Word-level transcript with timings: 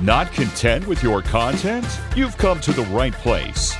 Not 0.00 0.32
content 0.32 0.86
with 0.86 1.02
your 1.02 1.22
content? 1.22 1.84
You've 2.14 2.38
come 2.38 2.60
to 2.60 2.72
the 2.72 2.84
right 2.84 3.12
place. 3.12 3.74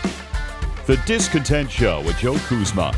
The 0.87 1.01
Discontent 1.07 1.71
Show 1.71 2.03
with 2.03 2.19
Joe 2.19 2.37
Kuzma. 2.39 2.93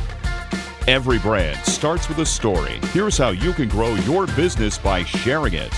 Every 0.89 1.19
brand 1.19 1.59
starts 1.67 2.09
with 2.09 2.19
a 2.21 2.25
story. 2.25 2.81
Here's 2.95 3.19
how 3.19 3.29
you 3.29 3.53
can 3.53 3.69
grow 3.69 3.95
your 3.95 4.27
business 4.29 4.79
by 4.79 5.05
sharing 5.05 5.53
it. 5.53 5.73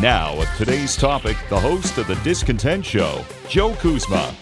Now, 0.00 0.38
with 0.38 0.54
today's 0.58 0.96
topic, 0.96 1.38
the 1.48 1.58
host 1.58 1.96
of 1.96 2.06
The 2.08 2.16
Discontent 2.16 2.84
Show, 2.84 3.24
Joe 3.48 3.74
Kuzma. 3.76 4.34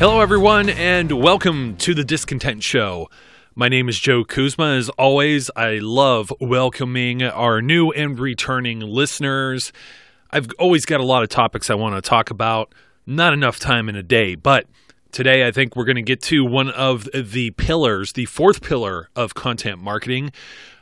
Hello, 0.00 0.22
everyone, 0.22 0.70
and 0.70 1.12
welcome 1.12 1.76
to 1.76 1.92
the 1.92 2.04
Discontent 2.04 2.62
Show. 2.62 3.10
My 3.54 3.68
name 3.68 3.86
is 3.86 4.00
Joe 4.00 4.24
Kuzma. 4.24 4.76
As 4.76 4.88
always, 4.88 5.50
I 5.54 5.72
love 5.72 6.32
welcoming 6.40 7.22
our 7.22 7.60
new 7.60 7.90
and 7.90 8.18
returning 8.18 8.80
listeners. 8.80 9.74
I've 10.30 10.48
always 10.58 10.86
got 10.86 11.00
a 11.00 11.04
lot 11.04 11.22
of 11.22 11.28
topics 11.28 11.68
I 11.68 11.74
want 11.74 12.02
to 12.02 12.08
talk 12.08 12.30
about, 12.30 12.74
not 13.04 13.34
enough 13.34 13.58
time 13.60 13.90
in 13.90 13.94
a 13.94 14.02
day, 14.02 14.36
but 14.36 14.64
today 15.12 15.46
I 15.46 15.50
think 15.50 15.76
we're 15.76 15.84
going 15.84 15.96
to 15.96 16.02
get 16.02 16.22
to 16.22 16.46
one 16.46 16.70
of 16.70 17.06
the 17.12 17.50
pillars, 17.50 18.14
the 18.14 18.24
fourth 18.24 18.62
pillar 18.62 19.10
of 19.14 19.34
content 19.34 19.82
marketing, 19.82 20.32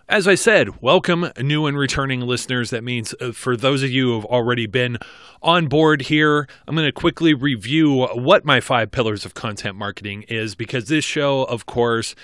as 0.08 0.26
I 0.26 0.36
said, 0.36 0.80
welcome 0.80 1.30
new 1.38 1.66
and 1.66 1.76
returning 1.76 2.22
listeners. 2.22 2.70
That 2.70 2.82
means 2.82 3.14
uh, 3.20 3.32
for 3.32 3.56
those 3.58 3.82
of 3.82 3.90
you 3.90 4.08
who 4.08 4.14
have 4.14 4.24
already 4.24 4.66
been 4.66 4.96
on 5.42 5.66
board 5.66 6.02
here, 6.02 6.48
I'm 6.66 6.74
going 6.74 6.86
to 6.88 6.92
quickly 6.92 7.34
review 7.34 8.06
what 8.14 8.44
my 8.44 8.60
five 8.60 8.90
pillars 8.90 9.26
of 9.26 9.34
content 9.34 9.76
marketing 9.76 10.22
is 10.22 10.54
because 10.54 10.86
this 10.88 11.04
show, 11.04 11.44
of 11.44 11.66
course, 11.66 12.14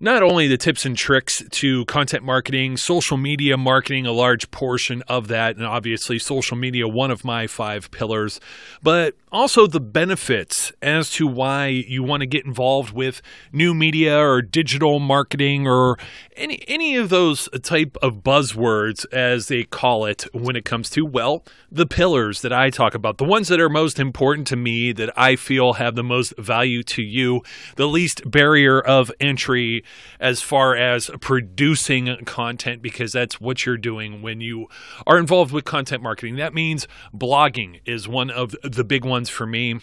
not 0.00 0.22
only 0.22 0.48
the 0.48 0.56
tips 0.56 0.84
and 0.84 0.96
tricks 0.96 1.42
to 1.50 1.84
content 1.86 2.24
marketing, 2.24 2.76
social 2.76 3.16
media 3.16 3.56
marketing, 3.56 4.06
a 4.06 4.12
large 4.12 4.50
portion 4.50 5.02
of 5.08 5.28
that, 5.28 5.56
and 5.56 5.64
obviously 5.64 6.18
social 6.18 6.56
media, 6.56 6.86
one 6.88 7.10
of 7.10 7.24
my 7.24 7.46
five 7.46 7.90
pillars, 7.90 8.40
but 8.82 9.14
also 9.34 9.66
the 9.66 9.80
benefits 9.80 10.72
as 10.80 11.10
to 11.10 11.26
why 11.26 11.66
you 11.66 12.02
want 12.02 12.20
to 12.20 12.26
get 12.26 12.44
involved 12.44 12.92
with 12.92 13.20
new 13.52 13.74
media 13.74 14.16
or 14.16 14.40
digital 14.40 15.00
marketing 15.00 15.66
or 15.66 15.98
any 16.36 16.62
any 16.68 16.96
of 16.96 17.08
those 17.08 17.48
type 17.62 17.96
of 18.00 18.22
buzzwords 18.22 19.04
as 19.12 19.48
they 19.48 19.64
call 19.64 20.04
it 20.04 20.24
when 20.32 20.54
it 20.56 20.64
comes 20.64 20.88
to 20.88 21.04
well 21.04 21.44
the 21.70 21.86
pillars 21.86 22.42
that 22.42 22.52
I 22.52 22.70
talk 22.70 22.94
about 22.94 23.18
the 23.18 23.24
ones 23.24 23.48
that 23.48 23.60
are 23.60 23.68
most 23.68 23.98
important 23.98 24.46
to 24.48 24.56
me 24.56 24.92
that 24.92 25.12
I 25.18 25.34
feel 25.36 25.74
have 25.74 25.96
the 25.96 26.04
most 26.04 26.36
value 26.38 26.82
to 26.84 27.02
you 27.02 27.42
the 27.76 27.86
least 27.86 28.30
barrier 28.30 28.80
of 28.80 29.10
entry 29.18 29.83
as 30.20 30.40
far 30.42 30.76
as 30.76 31.10
producing 31.20 32.16
content 32.24 32.82
because 32.82 33.12
that's 33.12 33.40
what 33.40 33.64
you're 33.66 33.76
doing 33.76 34.22
when 34.22 34.40
you 34.40 34.66
are 35.06 35.18
involved 35.18 35.52
with 35.52 35.64
content 35.64 36.02
marketing 36.02 36.36
that 36.36 36.54
means 36.54 36.86
blogging 37.14 37.80
is 37.84 38.08
one 38.08 38.30
of 38.30 38.54
the 38.62 38.84
big 38.84 39.04
ones 39.04 39.28
for 39.28 39.46
me 39.46 39.80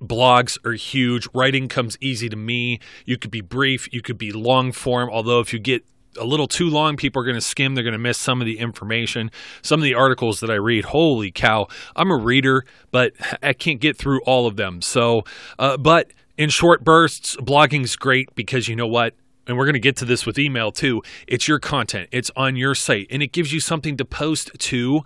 blogs 0.00 0.58
are 0.66 0.72
huge. 0.72 1.28
Writing 1.32 1.68
comes 1.68 1.96
easy 2.00 2.28
to 2.28 2.34
me. 2.34 2.80
You 3.04 3.16
could 3.16 3.30
be 3.30 3.40
brief, 3.40 3.88
you 3.92 4.02
could 4.02 4.18
be 4.18 4.32
long 4.32 4.72
form, 4.72 5.08
although 5.08 5.38
if 5.38 5.52
you 5.52 5.60
get 5.60 5.84
a 6.18 6.24
little 6.24 6.46
too 6.46 6.68
long, 6.68 6.96
people 6.96 7.22
are 7.22 7.24
going 7.24 7.36
to 7.36 7.40
skim. 7.40 7.74
They're 7.74 7.84
going 7.84 7.92
to 7.92 7.98
miss 7.98 8.18
some 8.18 8.40
of 8.40 8.46
the 8.46 8.58
information. 8.58 9.30
Some 9.62 9.80
of 9.80 9.84
the 9.84 9.94
articles 9.94 10.40
that 10.40 10.50
I 10.50 10.54
read, 10.54 10.86
holy 10.86 11.30
cow, 11.30 11.68
I'm 11.96 12.10
a 12.10 12.16
reader, 12.16 12.64
but 12.90 13.12
I 13.42 13.52
can't 13.52 13.80
get 13.80 13.96
through 13.96 14.20
all 14.22 14.46
of 14.46 14.56
them. 14.56 14.82
So, 14.82 15.24
uh, 15.58 15.76
but 15.76 16.12
in 16.36 16.50
short 16.50 16.84
bursts, 16.84 17.36
blogging's 17.36 17.96
great 17.96 18.34
because 18.34 18.68
you 18.68 18.76
know 18.76 18.86
what? 18.86 19.14
and 19.46 19.56
we're 19.56 19.64
going 19.64 19.74
to 19.74 19.80
get 19.80 19.96
to 19.96 20.04
this 20.04 20.24
with 20.24 20.38
email 20.38 20.70
too. 20.70 21.02
It's 21.26 21.48
your 21.48 21.58
content, 21.58 22.08
it's 22.12 22.30
on 22.36 22.56
your 22.56 22.74
site, 22.74 23.08
and 23.10 23.22
it 23.22 23.32
gives 23.32 23.52
you 23.52 23.60
something 23.60 23.96
to 23.96 24.04
post 24.04 24.50
to 24.56 25.02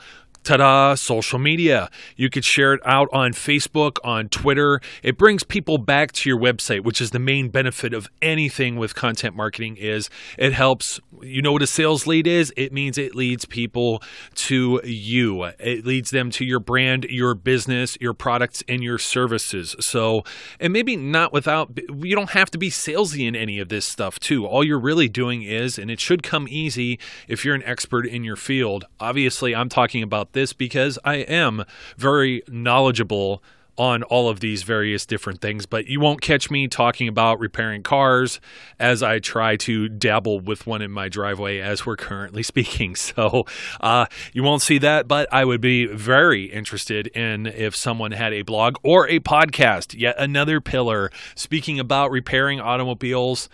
ta-da 0.46 0.94
social 0.94 1.40
media. 1.40 1.90
You 2.14 2.30
could 2.30 2.44
share 2.44 2.72
it 2.72 2.80
out 2.84 3.08
on 3.12 3.32
facebook 3.32 3.98
on 4.04 4.28
twitter. 4.28 4.80
It 5.02 5.18
brings 5.18 5.42
people 5.42 5.76
back 5.76 6.12
to 6.12 6.30
your 6.30 6.38
website 6.38 6.84
which 6.84 7.00
is 7.00 7.10
the 7.10 7.18
main 7.18 7.48
benefit 7.48 7.92
of 7.92 8.08
anything 8.22 8.76
with 8.76 8.94
content 8.94 9.34
marketing 9.34 9.76
is 9.76 10.08
it 10.38 10.52
helps 10.52 11.00
you 11.20 11.42
know 11.42 11.52
what 11.52 11.62
a 11.62 11.66
sales 11.66 12.06
lead 12.06 12.26
is? 12.26 12.52
It 12.56 12.72
means 12.72 12.96
it 12.96 13.14
leads 13.14 13.44
people 13.44 14.02
to 14.34 14.80
you. 14.84 15.44
It 15.44 15.84
leads 15.84 16.10
them 16.10 16.30
to 16.32 16.44
your 16.44 16.60
brand 16.60 17.04
your 17.10 17.34
business 17.34 17.98
your 18.00 18.14
products 18.14 18.62
and 18.68 18.84
your 18.84 18.98
services. 18.98 19.74
So 19.80 20.22
and 20.60 20.72
maybe 20.72 20.94
not 20.96 21.32
without 21.32 21.76
you 21.76 22.14
don't 22.14 22.30
have 22.30 22.52
to 22.52 22.58
be 22.58 22.70
salesy 22.70 23.26
in 23.26 23.34
any 23.34 23.58
of 23.58 23.68
this 23.68 23.86
stuff 23.86 24.20
too. 24.20 24.46
All 24.46 24.62
you're 24.62 24.78
really 24.78 25.08
doing 25.08 25.42
is 25.42 25.76
and 25.76 25.90
it 25.90 25.98
should 25.98 26.22
come 26.22 26.46
easy 26.48 27.00
if 27.26 27.44
you're 27.44 27.56
an 27.56 27.64
expert 27.64 28.06
in 28.06 28.22
your 28.22 28.36
field. 28.36 28.84
Obviously 29.00 29.56
i'm 29.56 29.68
talking 29.68 30.04
about 30.04 30.34
this 30.36 30.52
because 30.52 31.00
I 31.04 31.16
am 31.16 31.64
very 31.96 32.44
knowledgeable 32.46 33.42
on 33.78 34.02
all 34.04 34.28
of 34.28 34.40
these 34.40 34.62
various 34.62 35.04
different 35.04 35.40
things, 35.40 35.66
but 35.66 35.86
you 35.86 36.00
won't 36.00 36.20
catch 36.20 36.50
me 36.50 36.66
talking 36.66 37.08
about 37.08 37.38
repairing 37.38 37.82
cars 37.82 38.40
as 38.78 39.02
I 39.02 39.18
try 39.18 39.56
to 39.56 39.88
dabble 39.88 40.40
with 40.40 40.66
one 40.66 40.82
in 40.82 40.90
my 40.90 41.08
driveway 41.08 41.58
as 41.58 41.84
we're 41.84 41.96
currently 41.96 42.42
speaking. 42.42 42.94
So 42.96 43.44
uh, 43.80 44.06
you 44.32 44.42
won't 44.42 44.62
see 44.62 44.78
that, 44.78 45.06
but 45.06 45.32
I 45.32 45.44
would 45.44 45.60
be 45.60 45.86
very 45.86 46.44
interested 46.44 47.06
in 47.08 47.46
if 47.46 47.76
someone 47.76 48.12
had 48.12 48.32
a 48.32 48.42
blog 48.42 48.76
or 48.82 49.08
a 49.08 49.20
podcast, 49.20 49.98
yet 49.98 50.16
another 50.18 50.60
pillar 50.60 51.10
speaking 51.34 51.78
about 51.78 52.10
repairing 52.10 52.60
automobiles. 52.60 53.48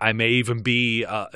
I 0.00 0.12
may 0.12 0.30
even 0.30 0.62
be 0.62 1.04
uh, 1.04 1.26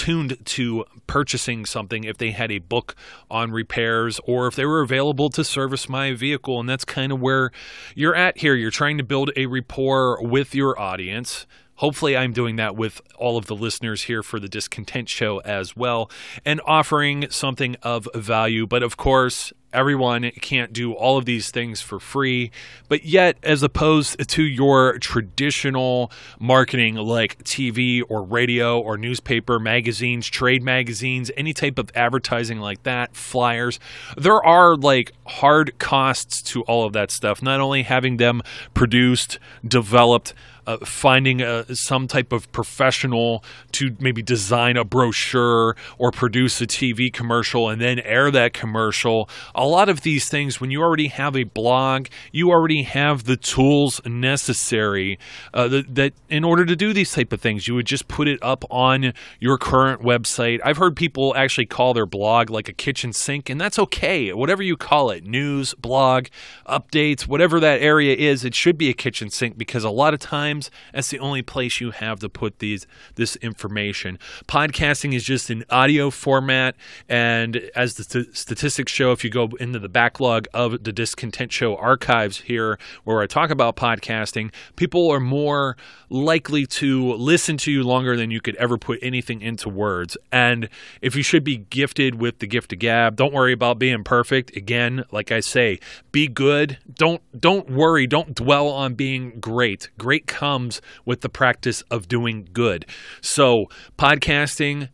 tuned 0.00 0.38
to 0.46 0.86
purchasing 1.06 1.66
something 1.66 2.04
if 2.04 2.16
they 2.16 2.30
had 2.30 2.50
a 2.50 2.58
book 2.58 2.96
on 3.30 3.52
repairs 3.52 4.18
or 4.24 4.46
if 4.46 4.56
they 4.56 4.64
were 4.64 4.80
available 4.80 5.28
to 5.28 5.44
service 5.44 5.90
my 5.90 6.14
vehicle. 6.14 6.58
And 6.58 6.66
that's 6.66 6.86
kind 6.86 7.12
of 7.12 7.20
where 7.20 7.50
you're 7.94 8.14
at 8.14 8.38
here. 8.38 8.54
You're 8.54 8.70
trying 8.70 8.96
to 8.96 9.04
build 9.04 9.30
a 9.36 9.44
rapport 9.44 10.22
with 10.22 10.54
your 10.54 10.80
audience. 10.80 11.46
Hopefully, 11.80 12.14
I'm 12.14 12.34
doing 12.34 12.56
that 12.56 12.76
with 12.76 13.00
all 13.16 13.38
of 13.38 13.46
the 13.46 13.56
listeners 13.56 14.02
here 14.02 14.22
for 14.22 14.38
the 14.38 14.50
Discontent 14.50 15.08
Show 15.08 15.38
as 15.38 15.74
well 15.74 16.10
and 16.44 16.60
offering 16.66 17.30
something 17.30 17.74
of 17.82 18.06
value. 18.14 18.66
But 18.66 18.82
of 18.82 18.98
course, 18.98 19.50
everyone 19.72 20.30
can't 20.42 20.74
do 20.74 20.92
all 20.92 21.16
of 21.16 21.24
these 21.24 21.50
things 21.50 21.80
for 21.80 21.98
free, 21.98 22.50
but 22.88 23.04
yet, 23.06 23.38
as 23.42 23.62
opposed 23.62 24.28
to 24.28 24.42
your 24.42 24.98
traditional 24.98 26.12
marketing 26.38 26.96
like 26.96 27.42
TV 27.44 28.02
or 28.10 28.22
radio 28.24 28.78
or 28.78 28.98
newspaper, 28.98 29.58
magazines, 29.58 30.28
trade 30.28 30.62
magazines, 30.62 31.30
any 31.34 31.54
type 31.54 31.78
of 31.78 31.90
advertising 31.94 32.60
like 32.60 32.82
that, 32.82 33.16
flyers, 33.16 33.80
there 34.18 34.44
are 34.44 34.76
like 34.76 35.12
hard 35.26 35.78
costs 35.78 36.42
to 36.42 36.62
all 36.64 36.84
of 36.84 36.92
that 36.92 37.10
stuff. 37.10 37.42
Not 37.42 37.60
only 37.60 37.84
having 37.84 38.18
them 38.18 38.42
produced, 38.74 39.38
developed, 39.66 40.34
uh, 40.66 40.78
finding 40.84 41.40
a, 41.40 41.46
uh, 41.46 41.64
some 41.74 42.06
type 42.06 42.32
of 42.32 42.50
professional 42.52 43.44
to 43.72 43.96
maybe 43.98 44.22
design 44.22 44.76
a 44.76 44.84
brochure 44.84 45.76
or 45.98 46.10
produce 46.10 46.60
a 46.60 46.66
TV 46.66 47.12
commercial 47.12 47.68
and 47.68 47.80
then 47.80 47.98
air 48.00 48.30
that 48.30 48.52
commercial. 48.52 49.28
A 49.54 49.66
lot 49.66 49.88
of 49.88 50.02
these 50.02 50.28
things, 50.28 50.60
when 50.60 50.70
you 50.70 50.82
already 50.82 51.08
have 51.08 51.36
a 51.36 51.44
blog, 51.44 52.06
you 52.32 52.50
already 52.50 52.82
have 52.82 53.24
the 53.24 53.36
tools 53.36 54.00
necessary 54.06 55.18
uh, 55.54 55.68
that, 55.68 55.94
that 55.94 56.12
in 56.28 56.44
order 56.44 56.64
to 56.64 56.76
do 56.76 56.92
these 56.92 57.12
type 57.12 57.32
of 57.32 57.40
things, 57.40 57.66
you 57.66 57.74
would 57.74 57.86
just 57.86 58.08
put 58.08 58.28
it 58.28 58.38
up 58.42 58.64
on 58.70 59.12
your 59.38 59.58
current 59.58 60.02
website. 60.02 60.60
I've 60.64 60.76
heard 60.76 60.96
people 60.96 61.34
actually 61.36 61.66
call 61.66 61.94
their 61.94 62.06
blog 62.06 62.50
like 62.50 62.68
a 62.68 62.72
kitchen 62.72 63.12
sink, 63.12 63.48
and 63.50 63.60
that's 63.60 63.78
okay. 63.78 64.32
Whatever 64.32 64.62
you 64.62 64.76
call 64.76 65.10
it, 65.10 65.24
news, 65.24 65.74
blog, 65.74 66.26
updates, 66.68 67.26
whatever 67.26 67.60
that 67.60 67.80
area 67.80 68.14
is, 68.14 68.44
it 68.44 68.54
should 68.54 68.78
be 68.78 68.88
a 68.88 68.94
kitchen 68.94 69.30
sink 69.30 69.56
because 69.56 69.84
a 69.84 69.90
lot 69.90 70.14
of 70.14 70.20
times 70.20 70.49
times 70.50 70.70
that's 70.92 71.08
the 71.08 71.18
only 71.18 71.42
place 71.42 71.80
you 71.80 71.90
have 71.90 72.20
to 72.20 72.28
put 72.28 72.58
these 72.58 72.86
this 73.14 73.36
information. 73.36 74.18
Podcasting 74.46 75.14
is 75.14 75.24
just 75.24 75.50
an 75.50 75.64
audio 75.70 76.10
format, 76.10 76.74
and 77.08 77.56
as 77.74 77.94
the 77.94 78.04
st- 78.04 78.36
statistics 78.36 78.92
show, 78.92 79.12
if 79.12 79.24
you 79.24 79.30
go 79.30 79.48
into 79.58 79.78
the 79.78 79.88
backlog 79.88 80.46
of 80.52 80.82
the 80.84 80.92
Discontent 80.92 81.52
Show 81.52 81.76
archives 81.76 82.42
here, 82.42 82.78
where 83.04 83.20
I 83.20 83.26
talk 83.26 83.50
about 83.50 83.76
podcasting, 83.76 84.52
people 84.76 85.10
are 85.10 85.20
more 85.20 85.76
likely 86.08 86.66
to 86.66 87.12
listen 87.14 87.56
to 87.58 87.70
you 87.70 87.82
longer 87.82 88.16
than 88.16 88.30
you 88.30 88.40
could 88.40 88.56
ever 88.56 88.76
put 88.76 88.98
anything 89.02 89.40
into 89.40 89.68
words. 89.68 90.16
And 90.32 90.68
if 91.00 91.14
you 91.14 91.22
should 91.22 91.44
be 91.44 91.58
gifted 91.58 92.16
with 92.16 92.40
the 92.40 92.46
gift 92.46 92.72
of 92.72 92.80
gab, 92.80 93.16
don't 93.16 93.32
worry 93.32 93.52
about 93.52 93.78
being 93.78 94.02
perfect. 94.04 94.56
Again, 94.56 95.04
like 95.12 95.30
I 95.30 95.40
say, 95.40 95.78
be 96.10 96.26
good. 96.26 96.78
Don't 96.92 97.22
don't 97.38 97.70
worry. 97.70 98.06
Don't 98.06 98.34
dwell 98.34 98.68
on 98.68 98.94
being 98.94 99.38
great. 99.40 99.90
Great 99.98 100.26
comes 100.40 100.80
with 101.04 101.20
the 101.20 101.28
practice 101.28 101.82
of 101.90 102.08
doing 102.08 102.48
good. 102.50 102.86
So, 103.20 103.66
podcasting, 103.98 104.88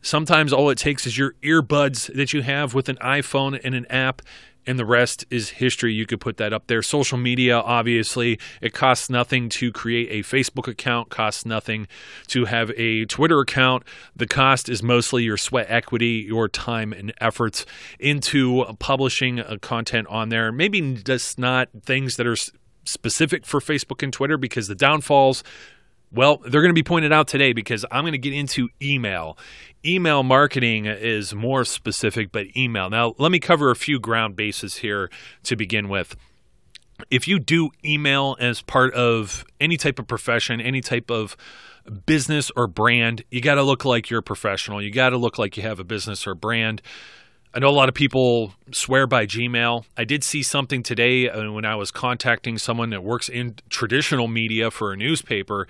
sometimes 0.00 0.50
all 0.50 0.70
it 0.70 0.78
takes 0.78 1.06
is 1.06 1.18
your 1.18 1.34
earbuds 1.42 2.10
that 2.14 2.32
you 2.32 2.40
have 2.40 2.72
with 2.72 2.88
an 2.88 2.96
iPhone 2.96 3.60
and 3.62 3.74
an 3.74 3.84
app 3.90 4.22
and 4.66 4.78
the 4.78 4.86
rest 4.86 5.24
is 5.30 5.48
history. 5.48 5.94
You 5.94 6.04
could 6.04 6.20
put 6.20 6.36
that 6.38 6.52
up 6.52 6.66
there. 6.66 6.82
Social 6.82 7.16
media, 7.16 7.58
obviously, 7.58 8.38
it 8.60 8.74
costs 8.74 9.08
nothing 9.08 9.48
to 9.50 9.72
create 9.72 10.08
a 10.10 10.26
Facebook 10.26 10.68
account, 10.68 11.08
costs 11.08 11.46
nothing 11.46 11.86
to 12.28 12.44
have 12.44 12.70
a 12.76 13.06
Twitter 13.06 13.40
account. 13.40 13.84
The 14.14 14.26
cost 14.26 14.68
is 14.68 14.82
mostly 14.82 15.22
your 15.22 15.38
sweat 15.38 15.66
equity, 15.70 16.24
your 16.26 16.48
time 16.48 16.92
and 16.92 17.14
efforts 17.18 17.64
into 17.98 18.64
publishing 18.78 19.40
uh, 19.40 19.56
content 19.62 20.06
on 20.08 20.28
there. 20.28 20.52
Maybe 20.52 20.80
just 20.96 21.38
not 21.38 21.68
things 21.84 22.16
that 22.16 22.26
are 22.26 22.36
specific 22.88 23.46
for 23.46 23.60
Facebook 23.60 24.02
and 24.02 24.12
Twitter 24.12 24.36
because 24.36 24.68
the 24.68 24.74
downfalls 24.74 25.42
well, 26.10 26.38
they're 26.38 26.62
going 26.62 26.70
to 26.70 26.74
be 26.74 26.82
pointed 26.82 27.12
out 27.12 27.28
today 27.28 27.52
because 27.52 27.84
I'm 27.90 28.02
going 28.02 28.12
to 28.12 28.18
get 28.18 28.32
into 28.32 28.68
email. 28.80 29.36
Email 29.84 30.22
marketing 30.22 30.86
is 30.86 31.34
more 31.34 31.64
specific, 31.64 32.32
but 32.32 32.46
email. 32.56 32.88
Now, 32.88 33.14
let 33.18 33.30
me 33.30 33.38
cover 33.38 33.70
a 33.70 33.76
few 33.76 34.00
ground 34.00 34.34
bases 34.34 34.76
here 34.76 35.10
to 35.44 35.56
begin 35.56 35.88
with. 35.88 36.16
If 37.10 37.28
you 37.28 37.38
do 37.38 37.70
email 37.84 38.36
as 38.40 38.62
part 38.62 38.92
of 38.94 39.44
any 39.60 39.76
type 39.76 39.98
of 39.98 40.06
profession, 40.08 40.60
any 40.60 40.80
type 40.80 41.10
of 41.10 41.36
business 42.06 42.50
or 42.56 42.66
brand, 42.66 43.22
you 43.30 43.40
got 43.40 43.54
to 43.54 43.62
look 43.62 43.84
like 43.84 44.10
you're 44.10 44.20
a 44.20 44.22
professional. 44.22 44.82
You 44.82 44.90
got 44.90 45.10
to 45.10 45.18
look 45.18 45.38
like 45.38 45.56
you 45.56 45.62
have 45.62 45.78
a 45.78 45.84
business 45.84 46.26
or 46.26 46.34
brand. 46.34 46.82
I 47.58 47.60
know 47.60 47.70
a 47.70 47.74
lot 47.74 47.88
of 47.88 47.94
people 47.96 48.54
swear 48.70 49.08
by 49.08 49.26
Gmail. 49.26 49.84
I 49.96 50.04
did 50.04 50.22
see 50.22 50.44
something 50.44 50.84
today 50.84 51.28
uh, 51.28 51.50
when 51.50 51.64
I 51.64 51.74
was 51.74 51.90
contacting 51.90 52.56
someone 52.56 52.90
that 52.90 53.02
works 53.02 53.28
in 53.28 53.56
traditional 53.68 54.28
media 54.28 54.70
for 54.70 54.92
a 54.92 54.96
newspaper. 54.96 55.66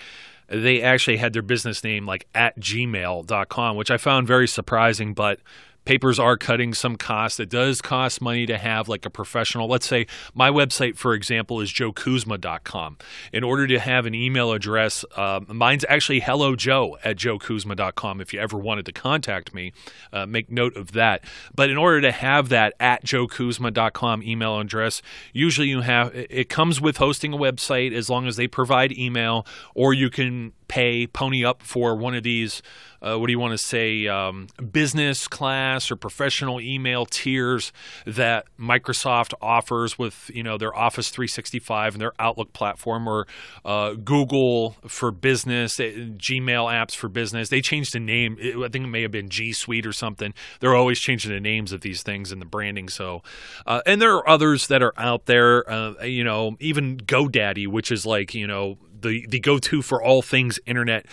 They 0.49 0.83
actually 0.83 1.17
had 1.17 1.33
their 1.33 1.41
business 1.41 1.83
name 1.83 2.05
like 2.05 2.27
at 2.35 2.61
gmail.com, 2.61 3.77
which 3.79 3.91
I 3.91 3.97
found 3.97 4.27
very 4.27 4.47
surprising, 4.47 5.15
but 5.15 5.41
papers 5.89 6.19
are 6.19 6.37
cutting 6.37 6.75
some 6.75 6.97
costs. 6.97 7.41
It 7.41 7.49
does 7.49 7.81
cost 7.81 8.21
money 8.21 8.45
to 8.45 8.59
have 8.59 8.91
like 8.91 9.07
a 9.07 9.11
professional. 9.11 9.69
Let's 9.69 9.87
say 9.87 10.07
my 10.35 10.51
website, 10.51 10.99
for 10.99 11.15
example, 11.15 11.63
is 11.63 11.73
joekuzma.com. 11.73 12.99
In 13.33 13.43
order 13.43 13.67
to 13.67 13.79
have 13.79 14.05
an 14.05 14.15
email 14.15 14.53
address, 14.53 15.03
uh, 15.17 15.41
mine's 15.49 15.87
actually 15.89 16.21
hello 16.21 16.57
joe 16.57 16.99
at 17.03 17.17
joekuzma.com. 17.17 18.21
If 18.21 18.35
you 18.35 18.39
ever 18.39 18.59
wanted 18.59 18.85
to 18.85 18.93
contact 18.93 19.55
me, 19.55 19.73
uh, 20.13 20.27
make 20.27 20.51
note 20.51 20.77
of 20.77 20.93
that. 20.93 21.25
But 21.55 21.71
in 21.71 21.79
order 21.79 22.03
to 22.03 22.13
have 22.13 22.51
that 22.51 22.75
at 22.79 23.03
joekuzma.com 23.07 24.23
email 24.23 24.61
address, 24.61 25.01
usually 25.33 25.69
you 25.69 25.81
have 25.81 26.15
it 26.15 26.51
comes 26.51 26.83
with 26.83 26.99
hosting 26.99 27.33
a 27.33 27.39
website 27.39 27.95
as 27.95 28.11
long 28.11 28.27
as 28.27 28.37
they 28.37 28.47
provide 28.47 28.93
email, 28.93 29.47
or 29.75 29.95
you 29.95 30.11
can 30.11 30.53
pay, 30.69 31.07
pony 31.07 31.45
up 31.45 31.63
for 31.63 31.97
one 31.97 32.15
of 32.15 32.23
these, 32.23 32.63
uh, 33.01 33.17
what 33.17 33.27
do 33.27 33.33
you 33.33 33.39
want 33.39 33.53
to 33.53 33.59
say, 33.59 34.07
um, 34.07 34.47
business 34.71 35.27
class 35.27 35.91
or 35.91 35.97
professional 35.97 36.61
email 36.61 37.07
tiers 37.07 37.73
that 38.07 38.47
Microsoft 38.59 39.33
offers 39.41 39.99
with, 39.99 40.31
you 40.33 40.43
know, 40.43 40.59
their 40.59 40.77
Office 40.77 41.11
365 41.11 41.95
and 41.95 42.01
their 42.01 42.13
Outlook 42.19 42.53
platform 42.53 43.09
or 43.09 43.27
uh, 43.65 43.93
Google 43.93 44.77
for 44.87 45.11
business, 45.11 45.81
eh, 45.81 45.93
Gmail 45.93 46.71
apps 46.71 46.95
for 46.95 47.09
business. 47.09 47.49
They 47.49 47.61
changed 47.61 47.95
the 47.95 48.01
name. 48.01 48.37
I 48.39 48.69
think 48.69 48.85
it 48.85 48.89
may 48.89 49.03
have 49.03 49.11
been 49.11 49.31
G 49.31 49.53
Suite 49.53 49.87
or 49.87 49.93
something. 49.93 50.35
They're 50.61 50.77
always 50.77 51.01
changing 51.01 51.33
the 51.33 51.41
names 51.41 51.73
of 51.73 51.81
these 51.81 52.03
things 52.03 52.31
and 52.31 52.43
the 52.43 52.47
branding. 52.47 52.89
So, 52.89 53.23
uh, 53.67 53.81
and 53.87 54.03
there 54.03 54.15
are 54.15 54.29
others 54.29 54.67
that 54.67 54.83
are 54.83 54.93
out 54.99 55.27
there, 55.27 55.69
uh, 55.71 56.05
you 56.05 56.25
know, 56.25 56.57
even 56.61 56.99
GoDaddy, 56.99 57.67
which 57.67 57.91
is 57.91 58.05
like, 58.05 58.35
you 58.35 58.47
know, 58.47 58.77
the 59.01 59.27
the 59.29 59.41
go 59.41 59.59
to 59.59 59.83
for 59.83 60.03
all 60.03 60.23
things 60.23 60.59
internet. 60.67 61.07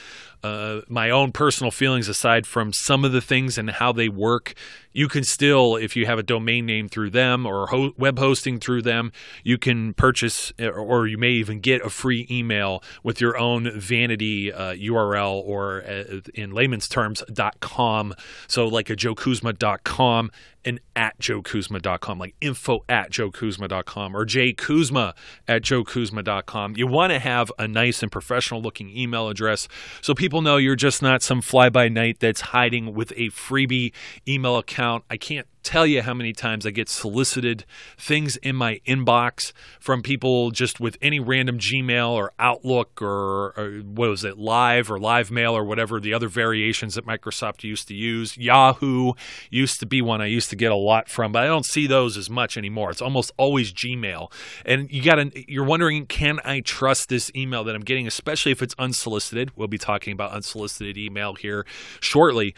Uh, 0.43 0.81
my 0.87 1.09
own 1.09 1.31
personal 1.31 1.71
feelings 1.71 2.07
aside 2.07 2.45
from 2.45 2.71
some 2.73 3.03
of 3.05 3.11
the 3.11 3.21
things 3.21 3.57
and 3.57 3.69
how 3.69 3.91
they 3.91 4.09
work, 4.09 4.53
you 4.95 5.07
can 5.07 5.23
still, 5.23 5.75
if 5.75 5.95
you 5.95 6.05
have 6.05 6.17
a 6.17 6.23
domain 6.23 6.65
name 6.65 6.87
through 6.87 7.09
them 7.09 7.45
or 7.45 7.67
ho- 7.67 7.91
web 7.97 8.17
hosting 8.17 8.59
through 8.59 8.81
them, 8.81 9.11
you 9.43 9.57
can 9.57 9.93
purchase 9.93 10.53
or 10.59 11.05
you 11.07 11.17
may 11.17 11.31
even 11.31 11.59
get 11.59 11.85
a 11.85 11.89
free 11.89 12.25
email 12.31 12.81
with 13.03 13.19
your 13.19 13.37
own 13.37 13.69
vanity 13.77 14.53
uh, 14.53 14.73
URL 14.73 15.41
or, 15.45 15.83
uh, 15.83 16.21
in 16.33 16.51
layman's 16.51 16.87
terms, 16.87 17.23
.com. 17.59 18.13
So 18.47 18.67
like 18.67 18.89
a 18.89 18.95
joekuzma.com 18.95 20.31
and 20.65 20.79
at 20.95 21.17
joekuzma.com, 21.19 22.17
like 22.17 22.35
info 22.41 22.83
at 22.89 23.11
joekuzma.com 23.11 24.15
or 24.15 24.25
jkuzma 24.25 25.13
at 25.47 25.61
joekuzma.com. 25.61 26.73
You 26.75 26.87
want 26.87 27.13
to 27.13 27.19
have 27.19 27.51
a 27.59 27.67
nice 27.67 28.01
and 28.01 28.11
professional 28.11 28.61
looking 28.61 28.89
email 28.89 29.29
address 29.29 29.67
so 30.01 30.13
people 30.15 30.34
know 30.41 30.57
you're 30.57 30.75
just 30.75 31.01
not 31.01 31.21
some 31.21 31.41
fly 31.41 31.69
by 31.69 31.89
night 31.89 32.19
that's 32.19 32.41
hiding 32.41 32.93
with 32.93 33.11
a 33.13 33.29
freebie 33.29 33.93
email 34.27 34.57
account. 34.57 35.03
I 35.09 35.17
can't 35.17 35.47
tell 35.65 35.85
you 35.85 36.01
how 36.03 36.13
many 36.13 36.31
times 36.31 36.65
I 36.65 36.71
get 36.71 36.87
solicited 36.87 37.65
things 37.97 38.37
in 38.37 38.55
my 38.55 38.79
inbox 38.87 39.51
from 39.79 40.01
people 40.01 40.51
just 40.51 40.79
with 40.79 40.97
any 41.01 41.19
random 41.19 41.57
Gmail 41.57 42.11
or 42.11 42.31
Outlook 42.39 43.01
or, 43.01 43.53
or, 43.57 43.81
what 43.83 44.09
was 44.09 44.23
it, 44.23 44.37
Live 44.37 44.91
or 44.91 44.99
Live 44.99 45.31
Mail 45.31 45.57
or 45.57 45.65
whatever 45.65 45.99
the 45.99 46.13
other 46.13 46.27
variations 46.29 46.95
that 46.95 47.05
Microsoft 47.05 47.63
used 47.63 47.87
to 47.87 47.95
use. 47.95 48.37
Yahoo 48.37 49.13
used 49.49 49.79
to 49.79 49.85
be 49.85 50.01
one 50.01 50.21
I 50.21 50.27
used 50.27 50.49
to 50.51 50.55
get 50.55 50.71
a 50.71 50.75
lot 50.75 51.09
from, 51.09 51.31
but 51.31 51.43
I 51.43 51.47
don't 51.47 51.65
see 51.65 51.87
those 51.87 52.15
as 52.15 52.29
much 52.29 52.57
anymore. 52.57 52.91
It's 52.91 53.01
almost 53.01 53.31
always 53.37 53.73
Gmail. 53.73 54.31
And 54.65 54.89
you 54.91 55.01
got 55.01 55.15
you're 55.49 55.65
wondering 55.65 56.05
can 56.05 56.39
I 56.45 56.59
trust 56.59 57.09
this 57.09 57.31
email 57.35 57.63
that 57.63 57.75
I'm 57.75 57.81
getting 57.81 58.05
especially 58.05 58.51
if 58.51 58.61
it's 58.61 58.75
unsolicited. 58.77 59.51
We'll 59.55 59.67
be 59.67 59.77
talking 59.77 60.13
about 60.13 60.31
unsolicited 60.31 60.97
email 60.97 61.33
here 61.33 61.65
shortly. 61.99 62.53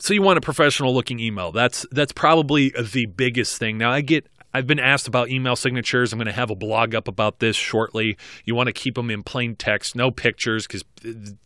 So 0.00 0.14
you 0.14 0.22
want 0.22 0.38
a 0.38 0.40
professional 0.40 0.94
looking 0.94 1.20
email. 1.20 1.52
That's 1.52 1.86
that's 1.92 2.12
probably 2.12 2.70
the 2.70 3.04
biggest 3.06 3.58
thing. 3.58 3.76
Now 3.76 3.90
I 3.90 4.00
get 4.00 4.26
I've 4.52 4.66
been 4.66 4.78
asked 4.78 5.06
about 5.06 5.30
email 5.30 5.56
signatures. 5.56 6.12
I'm 6.12 6.18
going 6.18 6.26
to 6.26 6.32
have 6.32 6.50
a 6.50 6.56
blog 6.56 6.94
up 6.94 7.08
about 7.08 7.38
this 7.38 7.56
shortly. 7.56 8.16
You 8.44 8.54
want 8.54 8.66
to 8.66 8.72
keep 8.72 8.94
them 8.94 9.10
in 9.10 9.22
plain 9.22 9.54
text, 9.54 9.94
no 9.94 10.10
pictures, 10.10 10.66
because 10.66 10.84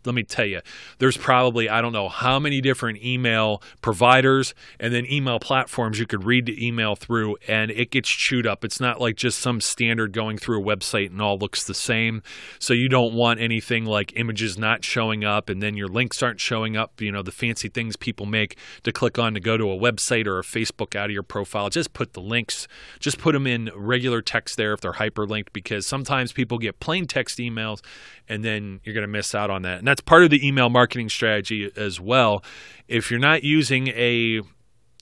let 0.04 0.14
me 0.14 0.22
tell 0.22 0.46
you, 0.46 0.60
there's 0.98 1.16
probably, 1.16 1.68
I 1.68 1.80
don't 1.80 1.92
know 1.92 2.08
how 2.08 2.38
many 2.38 2.60
different 2.60 3.02
email 3.04 3.62
providers 3.82 4.54
and 4.80 4.92
then 4.92 5.06
email 5.06 5.38
platforms 5.38 5.98
you 5.98 6.06
could 6.06 6.24
read 6.24 6.46
the 6.46 6.66
email 6.66 6.96
through, 6.96 7.36
and 7.46 7.70
it 7.70 7.90
gets 7.90 8.08
chewed 8.08 8.46
up. 8.46 8.64
It's 8.64 8.80
not 8.80 9.00
like 9.00 9.16
just 9.16 9.38
some 9.38 9.60
standard 9.60 10.12
going 10.12 10.38
through 10.38 10.60
a 10.60 10.64
website 10.64 11.10
and 11.10 11.20
all 11.20 11.38
looks 11.38 11.64
the 11.64 11.74
same. 11.74 12.22
So 12.58 12.74
you 12.74 12.88
don't 12.88 13.14
want 13.14 13.40
anything 13.40 13.84
like 13.84 14.12
images 14.16 14.58
not 14.58 14.84
showing 14.84 15.24
up 15.24 15.48
and 15.48 15.62
then 15.62 15.76
your 15.76 15.88
links 15.88 16.22
aren't 16.22 16.40
showing 16.40 16.76
up, 16.76 17.00
you 17.00 17.12
know, 17.12 17.22
the 17.22 17.32
fancy 17.32 17.68
things 17.68 17.96
people 17.96 18.26
make 18.26 18.56
to 18.82 18.92
click 18.92 19.18
on 19.18 19.34
to 19.34 19.40
go 19.40 19.56
to 19.56 19.70
a 19.70 19.76
website 19.76 20.26
or 20.26 20.38
a 20.38 20.42
Facebook 20.42 20.96
out 20.96 21.06
of 21.06 21.10
your 21.12 21.22
profile. 21.22 21.68
Just 21.68 21.92
put 21.92 22.12
the 22.12 22.20
links, 22.20 22.66
just 22.98 23.18
put 23.18 23.32
them 23.32 23.46
in 23.46 23.70
regular 23.74 24.22
text 24.22 24.56
there 24.56 24.72
if 24.72 24.80
they're 24.80 24.92
hyperlinked 24.92 25.52
because 25.52 25.86
sometimes 25.86 26.32
people 26.32 26.58
get 26.58 26.80
plain 26.80 27.06
text 27.06 27.38
emails 27.38 27.80
and 28.28 28.44
then 28.44 28.80
you're 28.84 28.94
going 28.94 29.02
to 29.02 29.08
miss 29.08 29.34
out 29.34 29.50
on 29.50 29.62
that. 29.62 29.78
And 29.78 29.86
that's 29.86 30.00
part 30.00 30.24
of 30.24 30.30
the 30.30 30.46
email 30.46 30.70
marketing 30.70 31.08
strategy 31.08 31.70
as 31.76 32.00
well. 32.00 32.42
If 32.88 33.10
you're 33.10 33.20
not 33.20 33.44
using 33.44 33.88
a 33.88 34.42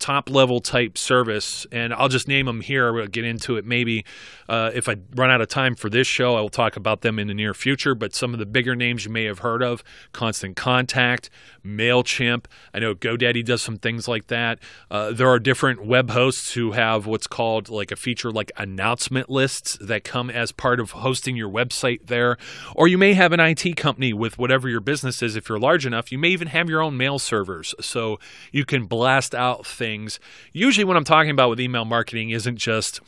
top 0.02 0.28
level 0.28 0.61
type 0.61 0.99
service, 0.99 1.64
and 1.71 1.94
I'll 1.94 2.09
just 2.09 2.26
name 2.26 2.47
them 2.47 2.61
here. 2.61 2.92
We'll 2.92 3.06
get 3.06 3.25
into 3.25 3.56
it 3.56 3.64
maybe 3.64 4.04
uh, 4.49 4.73
if 4.75 4.88
I 4.88 4.97
run 5.14 5.30
out 5.30 5.40
of 5.40 5.47
time 5.47 5.76
for 5.76 5.88
this 5.88 6.09
show. 6.09 6.35
I 6.35 6.40
will 6.40 6.49
talk 6.49 6.76
about 6.76 7.02
them 7.02 7.21
in 7.21 7.28
the 7.28 7.35
near 7.35 7.54
future. 7.54 7.94
But 7.94 8.12
some 8.12 8.32
of 8.35 8.40
the 8.40 8.47
bigger 8.47 8.75
names 8.75 9.04
you 9.04 9.12
may 9.12 9.25
have 9.25 9.38
heard 9.38 9.62
of: 9.62 9.85
Constant 10.12 10.56
Contact, 10.56 11.30
Mailchimp. 11.64 12.47
I 12.75 12.80
know 12.80 12.97
GoDaddy 12.97 13.44
does 13.44 13.62
some 13.62 13.76
things 13.76 14.09
like 14.09 14.26
that. 14.26 14.59
Uh, 14.90 15.12
there 15.12 15.28
are 15.28 15.38
different 15.38 15.87
web 15.87 16.11
hosts 16.11 16.54
who 16.54 16.73
have 16.73 17.06
what's 17.06 17.28
called 17.28 17.68
like 17.68 17.92
a 17.92 17.97
feature 17.97 18.32
like 18.32 18.50
announcement 18.56 19.30
lists 19.30 19.78
that 19.80 20.02
come 20.02 20.30
as 20.30 20.50
part 20.50 20.80
of 20.80 20.90
hosting 20.90 21.37
your 21.37 21.49
website 21.49 22.09
there. 22.09 22.37
Or 22.75 22.88
you 22.88 22.99
may 22.99 23.14
have 23.14 23.30
an 23.30 23.38
IT 23.38 23.76
company 23.76 24.12
with 24.12 24.37
whatever 24.37 24.68
your 24.68 24.80
business 24.80 25.23
is. 25.23 25.37
If 25.37 25.49
you're 25.49 25.61
large 25.61 25.87
enough, 25.87 26.11
you 26.11 26.18
may 26.18 26.30
even 26.30 26.49
have 26.49 26.68
your 26.68 26.82
own 26.82 26.97
mail 26.97 27.21
servers, 27.21 27.73
so 27.80 28.18
you 28.50 28.64
can 28.64 28.87
blast 28.87 29.32
out 29.32 29.64
things 29.64 29.91
things. 29.92 30.20
Usually, 30.52 30.84
what 30.84 30.96
I'm 30.96 31.04
talking 31.04 31.30
about 31.30 31.50
with 31.50 31.61
email 31.61 31.84
marketing 31.84 32.30
isn't 32.30 32.56
just 32.56 33.00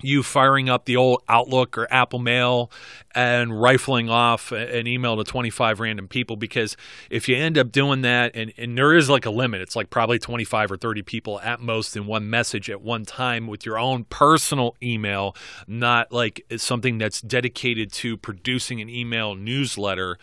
you 0.00 0.22
firing 0.22 0.68
up 0.68 0.84
the 0.84 0.96
old 0.96 1.22
Outlook 1.28 1.76
or 1.76 1.92
Apple 1.92 2.20
Mail 2.20 2.70
and 3.16 3.60
rifling 3.60 4.08
off 4.08 4.52
an 4.52 4.86
email 4.86 5.16
to 5.16 5.24
25 5.24 5.80
random 5.80 6.06
people 6.06 6.36
because 6.36 6.76
if 7.10 7.28
you 7.28 7.36
end 7.36 7.58
up 7.58 7.72
doing 7.72 8.02
that, 8.02 8.30
and, 8.36 8.52
and 8.56 8.78
there 8.78 8.94
is 8.94 9.10
like 9.10 9.26
a 9.26 9.30
limit, 9.30 9.60
it's 9.60 9.74
like 9.74 9.90
probably 9.90 10.20
25 10.20 10.70
or 10.70 10.76
30 10.76 11.02
people 11.02 11.40
at 11.40 11.60
most 11.60 11.96
in 11.96 12.06
one 12.06 12.30
message 12.30 12.70
at 12.70 12.80
one 12.80 13.04
time 13.04 13.48
with 13.48 13.66
your 13.66 13.76
own 13.76 14.04
personal 14.04 14.76
email, 14.80 15.34
not 15.66 16.12
like 16.12 16.44
something 16.56 16.98
that's 16.98 17.20
dedicated 17.20 17.90
to 17.94 18.16
producing 18.16 18.80
an 18.80 18.88
email 18.88 19.34
newsletter 19.34 20.16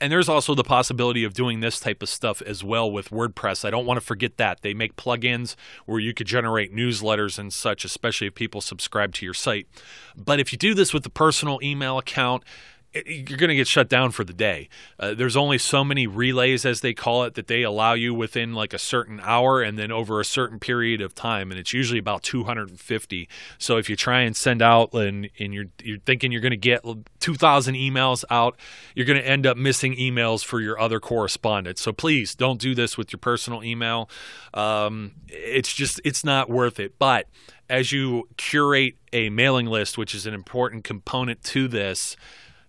and 0.00 0.10
there's 0.10 0.28
also 0.28 0.54
the 0.54 0.64
possibility 0.64 1.24
of 1.24 1.34
doing 1.34 1.60
this 1.60 1.78
type 1.78 2.02
of 2.02 2.08
stuff 2.08 2.40
as 2.42 2.64
well 2.64 2.90
with 2.90 3.10
WordPress. 3.10 3.64
I 3.64 3.70
don't 3.70 3.86
want 3.86 3.98
to 3.98 4.04
forget 4.04 4.36
that. 4.38 4.62
They 4.62 4.72
make 4.72 4.96
plugins 4.96 5.56
where 5.86 6.00
you 6.00 6.14
could 6.14 6.26
generate 6.26 6.74
newsletters 6.74 7.38
and 7.38 7.52
such, 7.52 7.84
especially 7.84 8.28
if 8.28 8.34
people 8.34 8.60
subscribe 8.60 9.14
to 9.14 9.24
your 9.24 9.34
site. 9.34 9.68
But 10.16 10.40
if 10.40 10.52
you 10.52 10.58
do 10.58 10.74
this 10.74 10.94
with 10.94 11.02
the 11.02 11.10
personal 11.10 11.60
email 11.62 11.98
account, 11.98 12.44
you're 12.92 13.38
going 13.38 13.50
to 13.50 13.54
get 13.54 13.68
shut 13.68 13.88
down 13.88 14.10
for 14.10 14.24
the 14.24 14.32
day. 14.32 14.68
Uh, 14.98 15.14
there's 15.14 15.36
only 15.36 15.58
so 15.58 15.84
many 15.84 16.06
relays, 16.06 16.66
as 16.66 16.80
they 16.80 16.92
call 16.92 17.22
it, 17.24 17.34
that 17.34 17.46
they 17.46 17.62
allow 17.62 17.92
you 17.92 18.12
within 18.12 18.52
like 18.52 18.72
a 18.72 18.78
certain 18.78 19.20
hour 19.22 19.62
and 19.62 19.78
then 19.78 19.92
over 19.92 20.20
a 20.20 20.24
certain 20.24 20.58
period 20.58 21.00
of 21.00 21.14
time, 21.14 21.50
and 21.50 21.60
it's 21.60 21.72
usually 21.72 22.00
about 22.00 22.22
250. 22.22 23.28
So 23.58 23.76
if 23.76 23.88
you 23.88 23.94
try 23.94 24.22
and 24.22 24.36
send 24.36 24.60
out 24.60 24.92
and, 24.92 25.30
and 25.38 25.54
you're 25.54 25.66
you're 25.82 26.00
thinking 26.00 26.32
you're 26.32 26.40
going 26.40 26.50
to 26.50 26.56
get 26.56 26.84
2,000 27.20 27.74
emails 27.74 28.24
out, 28.28 28.58
you're 28.94 29.06
going 29.06 29.20
to 29.20 29.26
end 29.26 29.46
up 29.46 29.56
missing 29.56 29.94
emails 29.94 30.44
for 30.44 30.60
your 30.60 30.78
other 30.80 30.98
correspondence. 30.98 31.80
So 31.80 31.92
please 31.92 32.34
don't 32.34 32.60
do 32.60 32.74
this 32.74 32.98
with 32.98 33.12
your 33.12 33.20
personal 33.20 33.62
email. 33.62 34.10
Um, 34.52 35.12
it's 35.28 35.72
just 35.72 36.00
it's 36.04 36.24
not 36.24 36.50
worth 36.50 36.80
it. 36.80 36.98
But 36.98 37.28
as 37.68 37.92
you 37.92 38.28
curate 38.36 38.96
a 39.12 39.30
mailing 39.30 39.66
list, 39.66 39.96
which 39.96 40.12
is 40.12 40.26
an 40.26 40.34
important 40.34 40.82
component 40.82 41.44
to 41.44 41.68
this 41.68 42.16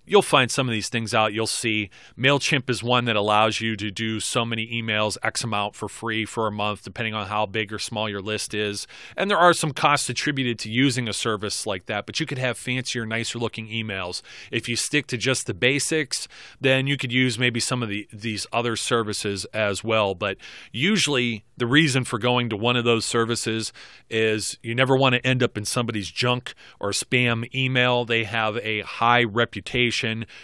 you'll 0.05 0.22
find 0.22 0.50
some 0.50 0.67
of 0.67 0.74
these 0.74 0.89
things 0.89 1.13
out. 1.13 1.34
You'll 1.34 1.48
see 1.48 1.89
MailChimp 2.17 2.70
is 2.70 2.84
one 2.84 3.05
that 3.05 3.15
allows 3.15 3.62
you 3.62 3.75
to 3.77 3.91
do 3.91 4.20
so 4.20 4.43
many 4.43 4.67
emails, 4.67 5.17
X 5.24 5.43
amount 5.43 5.75
for 5.75 5.88
free 5.88 6.25
for 6.25 6.48
a 6.48 6.51
month, 6.51 6.84
depending 6.84 7.13
on 7.13 7.27
how 7.27 7.46
big 7.46 7.72
or 7.72 7.79
small 7.79 8.10
your 8.10 8.22
list 8.22 8.53
is. 8.53 8.88
And 9.15 9.29
there 9.29 9.38
are 9.38 9.53
some 9.53 9.72
costs 9.72 10.10
attributed 10.10 10.58
to 10.60 10.72
using 10.72 11.08
a 11.08 11.13
service 11.13 11.67
like 11.67 11.86
that, 11.86 12.05
but 12.05 12.20
you 12.20 12.25
could 12.25 12.39
have 12.39 12.58
fancier, 12.58 13.05
nicer 13.05 13.38
looking 13.38 13.67
emails. 13.67 14.22
If 14.51 14.67
you 14.67 14.75
stick 14.75 15.08
to 15.08 15.17
just 15.17 15.46
the 15.46 15.53
basics, 15.53 16.27
then 16.60 16.88
you 16.88 16.98
could 16.98 17.13
use 17.13 17.38
maybe 17.38 17.60
some 17.60 17.84
of 17.84 17.89
the, 17.89 18.08
these 18.12 18.48
other 18.51 18.75
services 18.75 19.46
as 19.53 19.84
well. 19.84 20.15
But 20.15 20.38
usually, 20.72 21.46
the 21.58 21.67
reason 21.67 22.03
for 22.05 22.17
going 22.17 22.50
to 22.50 22.58
one 22.58 22.75
of 22.75 22.86
those 22.86 23.05
services 23.05 23.72
is 24.10 24.58
you 24.63 24.74
never 24.74 24.96
want 24.96 25.13
to 25.13 25.25
end 25.25 25.43
up 25.43 25.58
in 25.58 25.65
somebody's 25.65 26.10
junk 26.10 26.55
or 26.79 26.89
spam 26.89 27.53
email. 27.53 28.03
They 28.03 28.24
have 28.24 28.58
a 28.58 28.81
high 28.81 29.24
reputation 29.24 29.90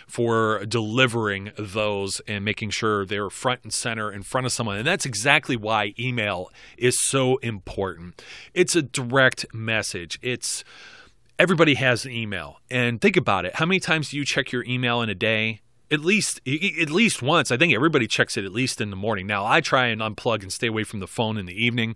for 0.08 0.66
delivering 0.66 1.51
those 1.58 2.22
and 2.27 2.44
making 2.44 2.72
sure 2.72 3.06
they're 3.06 3.30
front 3.30 3.63
and 3.63 3.74
center 3.74 4.12
in 4.12 4.24
front 4.24 4.46
of 4.46 4.51
someone. 4.51 4.77
And 4.77 4.88
that's 4.88 5.06
exactly 5.06 5.56
why 5.56 5.94
email 6.00 6.51
is 6.77 7.00
so 7.00 7.38
important. 7.38 8.22
It's 8.54 8.75
a 8.75 8.82
direct 8.82 9.46
message. 9.54 10.20
It's 10.22 10.63
everybody 11.39 11.75
has 11.75 12.06
an 12.06 12.12
email. 12.12 12.60
And 12.70 13.01
think 13.01 13.18
about 13.18 13.46
it. 13.46 13.56
How 13.56 13.66
many 13.66 13.80
times 13.80 14.10
do 14.10 14.18
you 14.18 14.25
check 14.25 14.51
your 14.51 14.63
email 14.66 15.01
in 15.01 15.10
a 15.10 15.16
day? 15.16 15.62
at 15.89 16.01
least 16.01 16.42
at 16.46 16.89
least 16.89 17.22
once. 17.22 17.51
I 17.51 17.58
think 17.58 17.74
everybody 17.74 18.08
checks 18.08 18.38
it 18.38 18.46
at 18.46 18.51
least 18.51 18.82
in 18.82 18.89
the 18.89 18.96
morning. 18.96 19.25
Now 19.27 19.46
I 19.46 19.62
try 19.62 19.88
and 19.88 20.01
unplug 20.01 20.42
and 20.42 20.51
stay 20.51 20.68
away 20.68 20.84
from 20.84 21.00
the 21.00 21.08
phone 21.08 21.38
in 21.38 21.46
the 21.46 21.63
evening. 21.66 21.96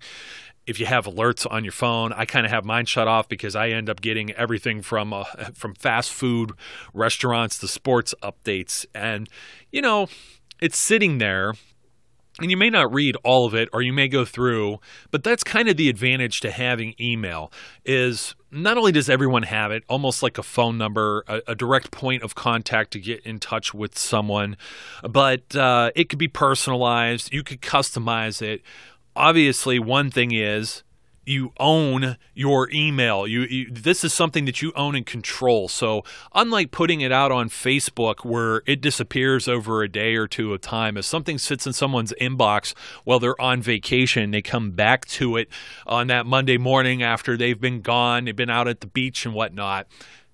If 0.67 0.79
you 0.79 0.85
have 0.85 1.05
alerts 1.05 1.49
on 1.49 1.63
your 1.63 1.71
phone, 1.71 2.13
I 2.13 2.25
kind 2.25 2.45
of 2.45 2.51
have 2.51 2.65
mine 2.65 2.85
shut 2.85 3.07
off 3.07 3.27
because 3.27 3.55
I 3.55 3.69
end 3.69 3.89
up 3.89 4.01
getting 4.01 4.31
everything 4.31 4.81
from 4.81 5.13
uh, 5.13 5.23
from 5.53 5.73
fast 5.75 6.11
food 6.11 6.51
restaurants 6.93 7.57
to 7.59 7.67
sports 7.67 8.13
updates, 8.21 8.85
and 8.93 9.27
you 9.71 9.81
know 9.81 10.07
it's 10.61 10.77
sitting 10.77 11.17
there 11.17 11.53
and 12.39 12.49
you 12.49 12.57
may 12.57 12.69
not 12.69 12.93
read 12.93 13.15
all 13.23 13.45
of 13.45 13.53
it 13.53 13.67
or 13.73 13.81
you 13.81 13.91
may 13.91 14.07
go 14.07 14.23
through 14.23 14.79
but 15.09 15.23
that's 15.23 15.43
kind 15.43 15.67
of 15.67 15.77
the 15.77 15.89
advantage 15.89 16.39
to 16.39 16.51
having 16.51 16.93
email 16.99 17.51
is 17.85 18.35
not 18.51 18.77
only 18.77 18.91
does 18.91 19.09
everyone 19.09 19.43
have 19.43 19.71
it 19.71 19.83
almost 19.89 20.23
like 20.23 20.37
a 20.37 20.43
phone 20.43 20.77
number 20.77 21.23
a, 21.27 21.41
a 21.49 21.55
direct 21.55 21.91
point 21.91 22.23
of 22.23 22.35
contact 22.35 22.91
to 22.91 22.99
get 22.99 23.19
in 23.21 23.39
touch 23.39 23.73
with 23.73 23.97
someone 23.97 24.55
but 25.09 25.55
uh, 25.55 25.91
it 25.95 26.09
could 26.09 26.19
be 26.19 26.27
personalized 26.27 27.33
you 27.33 27.43
could 27.43 27.61
customize 27.61 28.41
it 28.41 28.61
obviously 29.15 29.79
one 29.79 30.11
thing 30.11 30.31
is 30.31 30.83
you 31.25 31.53
own 31.59 32.17
your 32.33 32.69
email. 32.71 33.27
You, 33.27 33.41
you, 33.41 33.71
this 33.71 34.03
is 34.03 34.13
something 34.13 34.45
that 34.45 34.61
you 34.61 34.71
own 34.75 34.95
and 34.95 35.05
control. 35.05 35.67
So 35.67 36.03
unlike 36.33 36.71
putting 36.71 37.01
it 37.01 37.11
out 37.11 37.31
on 37.31 37.49
Facebook 37.49 38.25
where 38.25 38.63
it 38.65 38.81
disappears 38.81 39.47
over 39.47 39.83
a 39.83 39.89
day 39.89 40.15
or 40.15 40.27
two 40.27 40.53
of 40.53 40.61
time, 40.61 40.97
if 40.97 41.05
something 41.05 41.37
sits 41.37 41.67
in 41.67 41.73
someone's 41.73 42.13
inbox 42.19 42.73
while 43.03 43.19
they're 43.19 43.39
on 43.39 43.61
vacation, 43.61 44.31
they 44.31 44.41
come 44.41 44.71
back 44.71 45.05
to 45.05 45.37
it 45.37 45.47
on 45.85 46.07
that 46.07 46.25
Monday 46.25 46.57
morning 46.57 47.03
after 47.03 47.37
they've 47.37 47.61
been 47.61 47.81
gone, 47.81 48.25
they've 48.25 48.35
been 48.35 48.49
out 48.49 48.67
at 48.67 48.81
the 48.81 48.87
beach 48.87 49.25
and 49.25 49.35
whatnot 49.35 49.87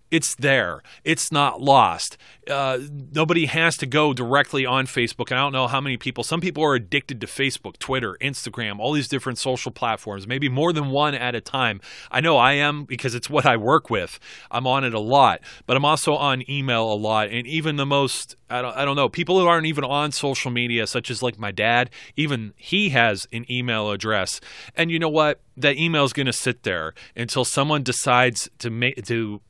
it's 0.09 0.35
there. 0.35 0.81
It's 1.03 1.31
not 1.31 1.61
lost. 1.61 2.17
Uh, 2.49 2.79
nobody 3.13 3.45
has 3.45 3.75
to 3.77 3.85
go 3.85 4.13
directly 4.13 4.65
on 4.65 4.87
Facebook. 4.87 5.31
And 5.31 5.39
I 5.39 5.43
don't 5.43 5.51
know 5.51 5.67
how 5.67 5.81
many 5.81 5.97
people, 5.97 6.23
some 6.23 6.39
people 6.39 6.63
are 6.63 6.75
addicted 6.75 7.19
to 7.21 7.27
Facebook, 7.27 7.77
Twitter, 7.77 8.17
Instagram, 8.21 8.79
all 8.79 8.93
these 8.93 9.09
different 9.09 9.37
social 9.37 9.71
platforms, 9.71 10.25
maybe 10.25 10.47
more 10.47 10.71
than 10.71 10.89
one 10.89 11.13
at 11.13 11.35
a 11.35 11.41
time. 11.41 11.81
I 12.09 12.21
know 12.21 12.37
I 12.37 12.53
am 12.53 12.85
because 12.85 13.15
it's 13.15 13.29
what 13.29 13.45
I 13.45 13.57
work 13.57 13.89
with. 13.89 14.19
I'm 14.49 14.65
on 14.65 14.85
it 14.85 14.93
a 14.93 14.99
lot, 14.99 15.41
but 15.65 15.75
I'm 15.75 15.85
also 15.85 16.15
on 16.15 16.49
email 16.49 16.91
a 16.91 16.95
lot. 16.95 17.29
And 17.29 17.45
even 17.45 17.75
the 17.75 17.85
most, 17.85 18.37
I 18.49 18.61
don't, 18.61 18.77
I 18.77 18.85
don't 18.85 18.95
know, 18.95 19.09
people 19.09 19.39
who 19.39 19.47
aren't 19.47 19.65
even 19.65 19.83
on 19.83 20.13
social 20.13 20.51
media, 20.51 20.87
such 20.87 21.11
as 21.11 21.21
like 21.21 21.37
my 21.37 21.51
dad, 21.51 21.89
even 22.15 22.53
he 22.55 22.89
has 22.89 23.27
an 23.33 23.45
email 23.51 23.91
address. 23.91 24.39
And 24.75 24.89
you 24.89 24.99
know 24.99 25.09
what? 25.09 25.41
That 25.57 25.75
email 25.75 26.05
is 26.05 26.13
going 26.13 26.27
to 26.27 26.33
sit 26.33 26.63
there 26.63 26.93
until 27.15 27.43
someone 27.43 27.83
decides 27.83 28.49
to 28.59 28.69
make, 28.69 29.03
to 29.07 29.41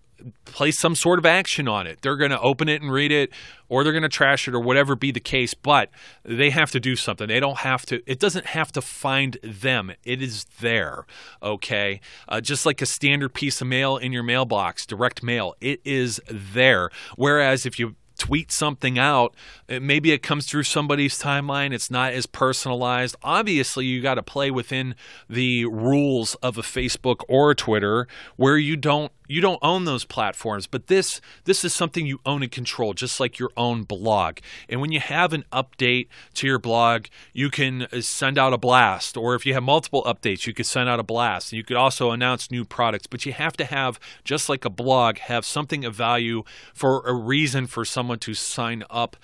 place 0.45 0.79
some 0.79 0.95
sort 0.95 1.19
of 1.19 1.25
action 1.25 1.67
on 1.67 1.87
it. 1.87 2.01
They're 2.01 2.17
going 2.17 2.31
to 2.31 2.39
open 2.39 2.69
it 2.69 2.81
and 2.81 2.91
read 2.91 3.11
it, 3.11 3.31
or 3.69 3.83
they're 3.83 3.93
going 3.93 4.03
to 4.03 4.09
trash 4.09 4.47
it, 4.47 4.53
or 4.53 4.59
whatever 4.59 4.95
be 4.95 5.11
the 5.11 5.19
case. 5.19 5.53
But 5.53 5.89
they 6.23 6.49
have 6.49 6.71
to 6.71 6.79
do 6.79 6.95
something. 6.95 7.27
They 7.27 7.39
don't 7.39 7.59
have 7.59 7.85
to. 7.87 8.01
It 8.05 8.19
doesn't 8.19 8.47
have 8.47 8.71
to 8.73 8.81
find 8.81 9.37
them. 9.43 9.91
It 10.03 10.21
is 10.21 10.45
there. 10.59 11.05
Okay, 11.41 12.01
uh, 12.27 12.41
just 12.41 12.65
like 12.65 12.81
a 12.81 12.85
standard 12.85 13.33
piece 13.33 13.61
of 13.61 13.67
mail 13.67 13.97
in 13.97 14.11
your 14.11 14.23
mailbox, 14.23 14.85
direct 14.85 15.23
mail. 15.23 15.55
It 15.61 15.81
is 15.85 16.21
there. 16.29 16.89
Whereas 17.15 17.65
if 17.65 17.79
you 17.79 17.95
tweet 18.17 18.51
something 18.51 18.97
out, 18.97 19.35
maybe 19.69 20.11
it 20.11 20.23
comes 20.23 20.47
through 20.47 20.63
somebody's 20.63 21.19
timeline. 21.19 21.71
It's 21.71 21.91
not 21.91 22.13
as 22.13 22.25
personalized. 22.25 23.15
Obviously, 23.23 23.85
you 23.85 24.01
got 24.01 24.15
to 24.15 24.23
play 24.23 24.51
within 24.51 24.95
the 25.29 25.65
rules 25.65 26.35
of 26.35 26.57
a 26.57 26.61
Facebook 26.61 27.23
or 27.27 27.51
a 27.51 27.55
Twitter 27.55 28.07
where 28.35 28.57
you 28.57 28.75
don't 28.75 29.11
you 29.27 29.41
don't 29.41 29.59
own 29.61 29.85
those 29.85 30.05
platforms 30.05 30.67
but 30.67 30.87
this 30.87 31.21
this 31.45 31.63
is 31.63 31.73
something 31.73 32.05
you 32.05 32.19
own 32.25 32.43
and 32.43 32.51
control 32.51 32.93
just 32.93 33.19
like 33.19 33.39
your 33.39 33.51
own 33.55 33.83
blog. 33.83 34.39
And 34.69 34.81
when 34.81 34.91
you 34.91 34.99
have 34.99 35.33
an 35.33 35.45
update 35.51 36.07
to 36.35 36.47
your 36.47 36.59
blog 36.59 37.05
you 37.33 37.49
can 37.49 37.83
uh, 37.83 38.01
send 38.01 38.37
out 38.37 38.53
a 38.53 38.57
blast. 38.57 39.17
Or 39.17 39.35
if 39.35 39.45
you 39.45 39.53
have 39.53 39.63
multiple 39.63 40.03
updates 40.03 40.47
you 40.47 40.53
could 40.53 40.65
send 40.65 40.89
out 40.89 40.99
a 40.99 41.03
blast. 41.03 41.53
You 41.53 41.63
could 41.63 41.77
also 41.77 42.11
announce 42.11 42.51
new 42.51 42.65
products 42.65 43.07
but 43.07 43.25
you 43.25 43.33
have 43.33 43.57
to 43.57 43.65
have 43.65 43.99
just 44.23 44.49
like 44.49 44.65
a 44.65 44.69
blog 44.69 45.17
have 45.19 45.45
something 45.45 45.85
of 45.85 45.95
value 45.95 46.43
for 46.73 47.05
a 47.05 47.13
reason 47.13 47.67
for 47.67 47.85
someone 47.85 48.19
to 48.19 48.33
sign 48.33 48.83
up 48.89 49.17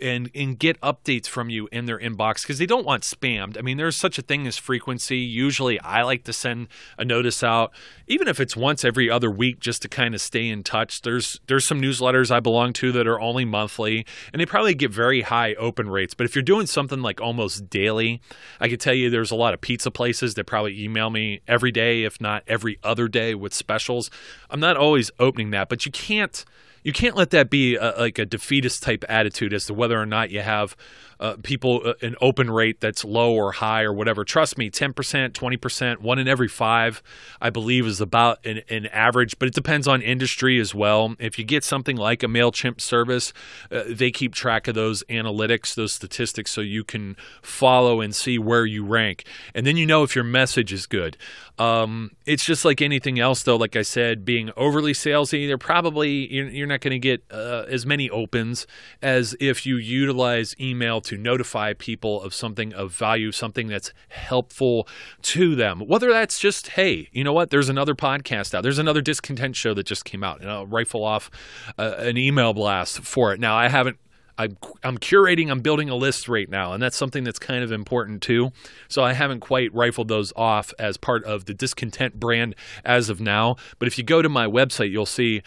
and 0.00 0.30
and 0.34 0.58
get 0.58 0.80
updates 0.80 1.26
from 1.26 1.50
you 1.50 1.68
in 1.72 1.86
their 1.86 1.98
inbox 1.98 2.42
because 2.42 2.58
they 2.58 2.66
don't 2.66 2.86
want 2.86 3.02
spammed. 3.02 3.58
I 3.58 3.62
mean 3.62 3.76
there's 3.76 3.96
such 3.96 4.18
a 4.18 4.22
thing 4.22 4.46
as 4.46 4.56
frequency. 4.56 5.18
Usually 5.18 5.78
i 5.80 6.02
like 6.02 6.24
to 6.24 6.32
send 6.32 6.68
a 6.98 7.04
notice 7.04 7.42
out 7.42 7.72
even 8.06 8.28
if 8.28 8.40
it's 8.40 8.56
once 8.56 8.84
every 8.84 9.10
other 9.10 9.30
week 9.36 9.60
just 9.60 9.82
to 9.82 9.88
kind 9.88 10.14
of 10.14 10.20
stay 10.20 10.48
in 10.48 10.62
touch. 10.62 11.02
There's 11.02 11.40
there's 11.46 11.64
some 11.64 11.80
newsletters 11.80 12.30
I 12.30 12.40
belong 12.40 12.72
to 12.74 12.92
that 12.92 13.06
are 13.06 13.20
only 13.20 13.44
monthly 13.44 14.06
and 14.32 14.40
they 14.40 14.46
probably 14.46 14.74
get 14.74 14.90
very 14.90 15.22
high 15.22 15.54
open 15.54 15.88
rates. 15.88 16.14
But 16.14 16.24
if 16.24 16.34
you're 16.34 16.42
doing 16.42 16.66
something 16.66 17.02
like 17.02 17.20
almost 17.20 17.68
daily, 17.68 18.20
I 18.60 18.68
can 18.68 18.78
tell 18.78 18.94
you 18.94 19.10
there's 19.10 19.30
a 19.30 19.36
lot 19.36 19.54
of 19.54 19.60
pizza 19.60 19.90
places 19.90 20.34
that 20.34 20.44
probably 20.44 20.82
email 20.82 21.10
me 21.10 21.40
every 21.46 21.72
day, 21.72 22.04
if 22.04 22.20
not 22.20 22.42
every 22.46 22.78
other 22.82 23.08
day 23.08 23.34
with 23.34 23.54
specials. 23.54 24.10
I'm 24.50 24.60
not 24.60 24.76
always 24.76 25.10
opening 25.18 25.50
that, 25.50 25.68
but 25.68 25.84
you 25.86 25.92
can't 25.92 26.44
you 26.84 26.92
can't 26.92 27.16
let 27.16 27.30
that 27.30 27.50
be 27.50 27.74
a, 27.74 27.94
like 27.98 28.18
a 28.18 28.26
defeatist 28.26 28.82
type 28.82 29.04
attitude 29.08 29.52
as 29.52 29.66
to 29.66 29.74
whether 29.74 30.00
or 30.00 30.06
not 30.06 30.30
you 30.30 30.40
have 30.40 30.76
uh, 31.20 31.36
people 31.42 31.80
uh, 31.84 31.94
an 32.02 32.14
open 32.20 32.50
rate 32.50 32.80
that's 32.80 33.04
low 33.04 33.34
or 33.34 33.52
high 33.52 33.82
or 33.82 33.92
whatever. 33.92 34.24
Trust 34.24 34.58
me, 34.58 34.70
10%, 34.70 34.92
20%, 35.30 35.98
one 35.98 36.18
in 36.18 36.28
every 36.28 36.48
five, 36.48 37.02
I 37.40 37.50
believe, 37.50 37.86
is 37.86 38.00
about 38.00 38.44
an, 38.44 38.62
an 38.68 38.86
average, 38.86 39.38
but 39.38 39.48
it 39.48 39.54
depends 39.54 39.88
on 39.88 40.02
industry 40.02 40.60
as 40.60 40.74
well. 40.74 41.14
If 41.18 41.38
you 41.38 41.44
get 41.44 41.64
something 41.64 41.96
like 41.96 42.22
a 42.22 42.26
MailChimp 42.26 42.80
service, 42.80 43.32
uh, 43.70 43.84
they 43.88 44.10
keep 44.10 44.34
track 44.34 44.68
of 44.68 44.74
those 44.74 45.02
analytics, 45.04 45.74
those 45.74 45.92
statistics, 45.92 46.50
so 46.50 46.60
you 46.60 46.84
can 46.84 47.16
follow 47.42 48.00
and 48.00 48.14
see 48.14 48.38
where 48.38 48.66
you 48.66 48.84
rank. 48.84 49.24
And 49.54 49.66
then 49.66 49.76
you 49.76 49.86
know 49.86 50.02
if 50.02 50.14
your 50.14 50.24
message 50.24 50.72
is 50.72 50.86
good. 50.86 51.16
Um, 51.58 52.10
it's 52.26 52.44
just 52.44 52.64
like 52.64 52.80
anything 52.80 53.18
else, 53.18 53.42
though. 53.42 53.56
Like 53.56 53.76
I 53.76 53.82
said, 53.82 54.24
being 54.24 54.50
overly 54.56 54.92
salesy, 54.92 55.46
they're 55.46 55.58
probably, 55.58 56.32
you're, 56.32 56.66
not 56.66 56.80
going 56.80 56.92
to 56.92 56.98
get 56.98 57.22
uh, 57.30 57.64
as 57.68 57.84
many 57.84 58.08
opens 58.08 58.66
as 59.02 59.36
if 59.40 59.66
you 59.66 59.76
utilize 59.76 60.54
email 60.58 61.00
to 61.02 61.18
notify 61.18 61.74
people 61.74 62.22
of 62.22 62.32
something 62.32 62.72
of 62.72 62.92
value, 62.92 63.30
something 63.30 63.68
that's 63.68 63.92
helpful 64.08 64.88
to 65.22 65.54
them. 65.54 65.80
Whether 65.80 66.10
that's 66.10 66.38
just, 66.38 66.68
hey, 66.68 67.08
you 67.12 67.24
know 67.24 67.32
what? 67.32 67.50
There's 67.50 67.68
another 67.68 67.94
podcast 67.94 68.54
out. 68.54 68.62
There's 68.62 68.78
another 68.78 69.02
discontent 69.02 69.56
show 69.56 69.74
that 69.74 69.86
just 69.86 70.04
came 70.04 70.24
out, 70.24 70.40
and 70.40 70.50
I'll 70.50 70.66
rifle 70.66 71.04
off 71.04 71.30
uh, 71.78 71.94
an 71.98 72.16
email 72.16 72.54
blast 72.54 73.00
for 73.00 73.32
it. 73.34 73.40
Now, 73.40 73.56
I 73.56 73.68
haven't 73.68 73.98
I'm, 74.36 74.56
I'm 74.82 74.98
curating, 74.98 75.50
I'm 75.50 75.60
building 75.60 75.88
a 75.90 75.94
list 75.94 76.28
right 76.28 76.48
now, 76.48 76.72
and 76.72 76.82
that's 76.82 76.96
something 76.96 77.24
that's 77.24 77.38
kind 77.38 77.62
of 77.62 77.70
important 77.70 78.22
too. 78.22 78.50
So 78.88 79.02
I 79.02 79.12
haven't 79.12 79.40
quite 79.40 79.72
rifled 79.74 80.08
those 80.08 80.32
off 80.36 80.72
as 80.78 80.96
part 80.96 81.24
of 81.24 81.44
the 81.44 81.54
discontent 81.54 82.18
brand 82.18 82.54
as 82.84 83.08
of 83.08 83.20
now. 83.20 83.56
But 83.78 83.88
if 83.88 83.98
you 83.98 84.04
go 84.04 84.22
to 84.22 84.28
my 84.28 84.46
website, 84.46 84.90
you'll 84.90 85.06
see 85.06 85.42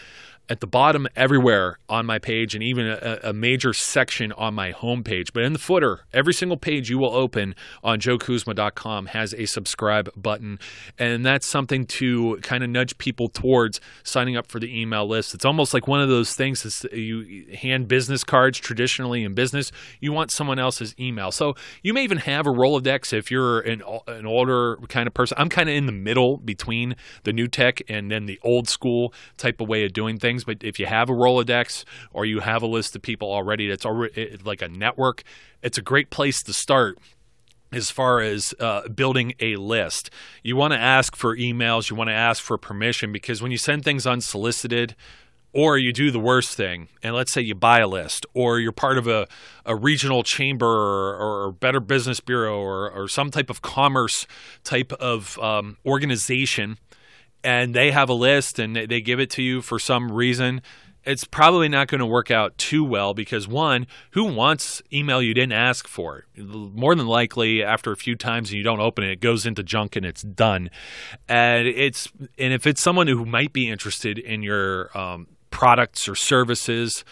at 0.50 0.62
the 0.62 0.68
bottom 0.68 1.08
everywhere 1.16 1.78
on 1.90 2.06
my 2.06 2.20
page 2.20 2.56
and 2.56 2.64
even 2.64 2.88
a, 2.88 3.20
a, 3.24 3.34
major 3.34 3.74
section 3.74 4.32
on 4.34 4.54
my 4.54 4.72
homepage. 4.72 5.34
But 5.34 5.44
in 5.44 5.54
the 5.54 5.60
footer, 5.60 6.02
every 6.14 6.34
single 6.34 6.58
page 6.58 6.90
you 6.90 6.98
will 6.98 7.14
open 7.14 7.54
on 7.84 8.00
joekuzma.com 8.00 9.08
has 9.08 9.34
a 9.34 9.46
subscribe 9.46 10.10
button. 10.16 10.60
And 10.98 11.26
that's 11.26 11.46
something 11.46 11.86
to 11.86 12.38
kind 12.38 12.64
of 12.64 12.70
nudge 12.70 12.98
people 12.98 13.28
towards 13.28 13.82
signing 14.04 14.38
up 14.38 14.48
for 14.48 14.60
the 14.60 14.80
email 14.80 15.06
list. 15.08 15.34
It's 15.34 15.46
almost 15.46 15.74
like 15.74 15.88
one 15.88 16.02
of 16.02 16.08
those 16.10 16.34
things 16.34 16.64
that 16.64 16.94
uh, 16.94 16.96
you 16.96 17.46
hand 17.54 17.88
business 17.88 18.24
cards 18.24 18.58
traditionally 18.58 19.24
in 19.24 19.34
business. 19.34 19.72
You 20.00 20.14
want 20.14 20.32
someone 20.32 20.60
else's 20.60 20.96
email. 21.00 21.32
So 21.32 21.56
you 21.84 21.94
may 21.94 22.04
even 22.04 22.20
have 22.20 22.48
a 22.48 22.52
Rolodex 22.52 23.12
if 23.12 23.30
you're 23.30 23.60
an, 23.62 23.84
an 24.08 24.26
older 24.26 24.78
kind 24.88 25.08
of 25.08 25.14
person. 25.14 25.38
I'm 25.40 25.50
kind 25.50 25.70
of 25.70 25.76
in 25.76 25.86
the 25.86 25.92
middle 25.92 26.38
between 26.38 26.96
the 27.24 27.34
new 27.34 27.48
tech 27.48 27.82
and 27.90 28.10
then 28.10 28.26
the 28.26 28.40
old 28.44 28.70
school 28.70 29.14
type 29.36 29.60
of 29.60 29.68
way 29.68 29.84
of 29.86 29.94
doing 29.94 30.18
things 30.18 30.37
things, 30.38 30.44
but 30.44 30.66
if 30.68 30.80
you 30.80 30.86
have 30.86 31.10
a 31.10 31.14
Rolodex 31.14 31.84
or 32.12 32.26
you 32.26 32.40
have 32.40 32.62
a 32.62 32.68
list 32.68 32.96
of 32.96 33.02
people 33.02 33.32
already 33.32 33.68
that's 33.68 33.86
already 33.86 34.38
like 34.44 34.62
a 34.62 34.68
network, 34.68 35.24
it's 35.62 35.78
a 35.78 35.82
great 35.82 36.10
place 36.10 36.44
to 36.44 36.54
start 36.54 36.98
as 37.72 37.92
far 37.92 38.22
as 38.22 38.54
uh, 38.60 38.88
building 38.88 39.34
a 39.40 39.56
list. 39.58 40.10
You 40.42 40.56
want 40.56 40.74
to 40.74 40.80
ask 40.80 41.16
for 41.16 41.36
emails, 41.36 41.90
you 41.90 41.96
want 41.96 42.10
to 42.10 42.14
ask 42.14 42.42
for 42.42 42.58
permission 42.58 43.12
because 43.12 43.42
when 43.42 43.52
you 43.52 43.58
send 43.58 43.84
things 43.84 44.08
unsolicited, 44.08 44.96
or 45.54 45.78
you 45.78 45.92
do 45.92 46.12
the 46.12 46.20
worst 46.20 46.56
thing, 46.56 46.88
and 47.02 47.16
let's 47.16 47.32
say 47.32 47.42
you 47.42 47.56
buy 47.56 47.80
a 47.80 47.88
list, 47.88 48.26
or 48.34 48.60
you're 48.60 48.72
part 48.72 48.98
of 48.98 49.08
a, 49.08 49.28
a 49.66 49.76
regional 49.76 50.22
chamber 50.22 50.68
or, 50.68 51.48
or 51.48 51.52
Better 51.52 51.80
Business 51.80 52.20
Bureau 52.20 52.60
or, 52.60 52.92
or 52.92 53.08
some 53.08 53.32
type 53.32 53.50
of 53.50 53.62
commerce 53.62 54.28
type 54.64 54.94
of 54.94 55.40
um, 55.40 55.78
organization 55.86 56.78
and 57.44 57.74
they 57.74 57.92
have 57.92 58.10
a 58.10 58.14
list 58.14 58.60
and 58.60 58.76
they 58.76 59.02
give 59.02 59.20
it 59.20 59.30
to 59.32 59.42
you 59.42 59.62
for 59.62 59.80
some 59.80 60.12
reason, 60.12 60.62
it's 61.08 61.24
probably 61.24 61.70
not 61.70 61.88
going 61.88 62.00
to 62.00 62.06
work 62.06 62.30
out 62.30 62.58
too 62.58 62.84
well 62.84 63.14
because 63.14 63.48
one, 63.48 63.88
who 64.12 64.26
wants 64.26 64.82
email 64.92 65.22
you 65.22 65.34
didn't 65.34 65.54
ask 65.54 65.88
for? 65.88 66.26
More 66.36 66.96
than 66.96 67.08
likely, 67.08 67.64
after 67.64 67.94
a 67.94 67.96
few 67.96 68.16
times 68.16 68.50
and 68.50 68.58
you 68.58 68.64
don't 68.64 68.82
open 68.82 69.06
it, 69.06 69.12
it 69.12 69.22
goes 69.22 69.46
into 69.46 69.64
junk 69.64 69.96
and 69.96 70.06
it's 70.06 70.22
done. 70.22 70.70
And 71.30 71.66
it's 71.66 72.12
and 72.38 72.54
if 72.54 72.68
it's 72.68 72.82
someone 72.82 73.08
who 73.08 73.26
might 73.26 73.54
be 73.54 73.70
interested 73.70 74.20
in 74.20 74.44
your 74.44 74.96
um, 74.98 75.28
products 75.50 76.10
or 76.10 76.16
services, 76.16 77.06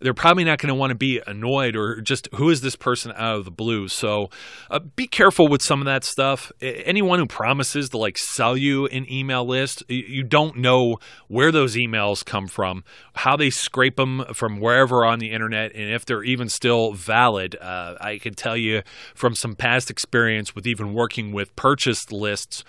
they're 0.00 0.14
probably 0.14 0.44
not 0.44 0.58
going 0.58 0.68
to 0.68 0.74
want 0.74 0.90
to 0.90 0.96
be 0.96 1.20
annoyed 1.26 1.76
or 1.76 2.00
just 2.00 2.28
who 2.34 2.50
is 2.50 2.60
this 2.60 2.76
person 2.76 3.12
out 3.16 3.36
of 3.36 3.44
the 3.44 3.50
blue. 3.50 3.88
So 3.88 4.30
uh, 4.70 4.78
be 4.78 5.06
careful 5.06 5.48
with 5.48 5.62
some 5.62 5.80
of 5.80 5.86
that 5.86 6.04
stuff. 6.04 6.50
Anyone 6.60 7.18
who 7.18 7.26
promises 7.26 7.90
to 7.90 7.98
like 7.98 8.18
sell 8.18 8.56
you 8.56 8.86
an 8.86 9.10
email 9.10 9.44
list, 9.44 9.82
you 9.88 10.22
don't 10.22 10.56
know 10.56 10.98
where 11.28 11.52
those 11.52 11.76
emails 11.76 12.24
come 12.24 12.46
from, 12.46 12.84
how 13.14 13.36
they 13.36 13.50
scrape 13.50 13.96
them 13.96 14.24
from 14.32 14.60
wherever 14.60 15.04
on 15.04 15.18
the 15.18 15.30
internet, 15.30 15.74
and 15.74 15.92
if 15.92 16.04
they're 16.04 16.24
even 16.24 16.48
still 16.48 16.92
valid. 16.92 17.56
Uh, 17.60 17.96
I 18.00 18.18
can 18.18 18.34
tell 18.34 18.56
you 18.56 18.82
from 19.14 19.34
some 19.34 19.54
past 19.54 19.90
experience 19.90 20.54
with 20.54 20.66
even 20.66 20.94
working 20.94 21.32
with 21.32 21.54
purchased 21.56 22.12
lists 22.12 22.64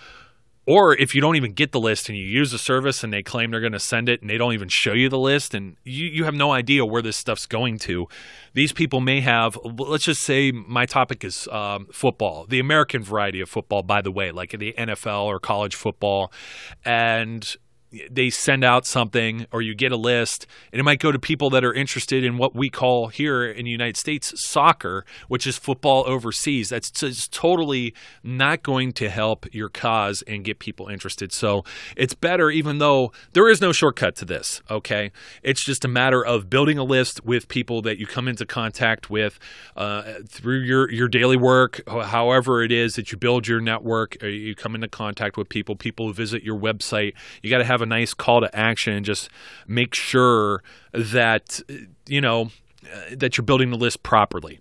or 0.64 0.94
if 0.96 1.14
you 1.14 1.20
don't 1.20 1.34
even 1.34 1.52
get 1.52 1.72
the 1.72 1.80
list 1.80 2.08
and 2.08 2.16
you 2.16 2.24
use 2.24 2.52
the 2.52 2.58
service 2.58 3.02
and 3.02 3.12
they 3.12 3.22
claim 3.22 3.50
they're 3.50 3.60
going 3.60 3.72
to 3.72 3.80
send 3.80 4.08
it 4.08 4.20
and 4.20 4.30
they 4.30 4.38
don't 4.38 4.52
even 4.52 4.68
show 4.68 4.92
you 4.92 5.08
the 5.08 5.18
list 5.18 5.54
and 5.54 5.76
you, 5.82 6.06
you 6.06 6.24
have 6.24 6.34
no 6.34 6.52
idea 6.52 6.84
where 6.84 7.02
this 7.02 7.16
stuff's 7.16 7.46
going 7.46 7.78
to, 7.78 8.06
these 8.54 8.72
people 8.72 9.00
may 9.00 9.20
have, 9.20 9.58
let's 9.64 10.04
just 10.04 10.22
say 10.22 10.52
my 10.52 10.86
topic 10.86 11.24
is 11.24 11.48
um, 11.48 11.86
football, 11.92 12.46
the 12.48 12.60
American 12.60 13.02
variety 13.02 13.40
of 13.40 13.48
football, 13.48 13.82
by 13.82 14.00
the 14.00 14.12
way, 14.12 14.30
like 14.30 14.56
the 14.56 14.72
NFL 14.78 15.24
or 15.24 15.40
college 15.40 15.74
football. 15.74 16.32
And 16.84 17.56
they 18.10 18.30
send 18.30 18.64
out 18.64 18.86
something 18.86 19.46
or 19.52 19.62
you 19.62 19.74
get 19.74 19.92
a 19.92 19.96
list 19.96 20.46
and 20.72 20.80
it 20.80 20.82
might 20.82 20.98
go 20.98 21.12
to 21.12 21.18
people 21.18 21.50
that 21.50 21.64
are 21.64 21.74
interested 21.74 22.24
in 22.24 22.38
what 22.38 22.54
we 22.54 22.70
call 22.70 23.08
here 23.08 23.44
in 23.44 23.64
the 23.64 23.70
United 23.70 23.96
States 23.96 24.32
soccer, 24.36 25.04
which 25.28 25.46
is 25.46 25.58
football 25.58 26.04
overseas. 26.06 26.70
That's 26.70 26.90
just 26.90 27.32
totally 27.32 27.94
not 28.22 28.62
going 28.62 28.92
to 28.94 29.10
help 29.10 29.46
your 29.52 29.68
cause 29.68 30.22
and 30.22 30.44
get 30.44 30.58
people 30.58 30.88
interested. 30.88 31.32
So 31.32 31.64
it's 31.96 32.14
better, 32.14 32.50
even 32.50 32.78
though 32.78 33.12
there 33.32 33.48
is 33.48 33.60
no 33.60 33.72
shortcut 33.72 34.16
to 34.16 34.24
this, 34.24 34.62
okay? 34.70 35.12
It's 35.42 35.64
just 35.64 35.84
a 35.84 35.88
matter 35.88 36.24
of 36.24 36.48
building 36.48 36.78
a 36.78 36.84
list 36.84 37.24
with 37.24 37.48
people 37.48 37.82
that 37.82 37.98
you 37.98 38.06
come 38.06 38.28
into 38.28 38.46
contact 38.46 39.10
with 39.10 39.38
uh, 39.76 40.14
through 40.26 40.60
your, 40.60 40.90
your 40.90 41.08
daily 41.08 41.36
work, 41.36 41.82
however 41.86 42.62
it 42.62 42.72
is 42.72 42.94
that 42.94 43.12
you 43.12 43.18
build 43.18 43.46
your 43.46 43.60
network, 43.60 44.22
you 44.22 44.54
come 44.54 44.74
into 44.74 44.88
contact 44.88 45.36
with 45.36 45.48
people, 45.48 45.76
people 45.76 46.12
visit 46.12 46.42
your 46.42 46.58
website. 46.58 47.12
You 47.42 47.50
got 47.50 47.58
to 47.58 47.64
have 47.64 47.81
a 47.82 47.86
nice 47.86 48.14
call 48.14 48.40
to 48.40 48.54
action 48.56 48.92
and 48.92 49.04
just 49.04 49.28
make 49.66 49.94
sure 49.94 50.62
that 50.92 51.60
you 52.06 52.20
know 52.20 52.50
that 53.12 53.36
you're 53.36 53.44
building 53.44 53.70
the 53.70 53.76
list 53.76 54.02
properly. 54.02 54.60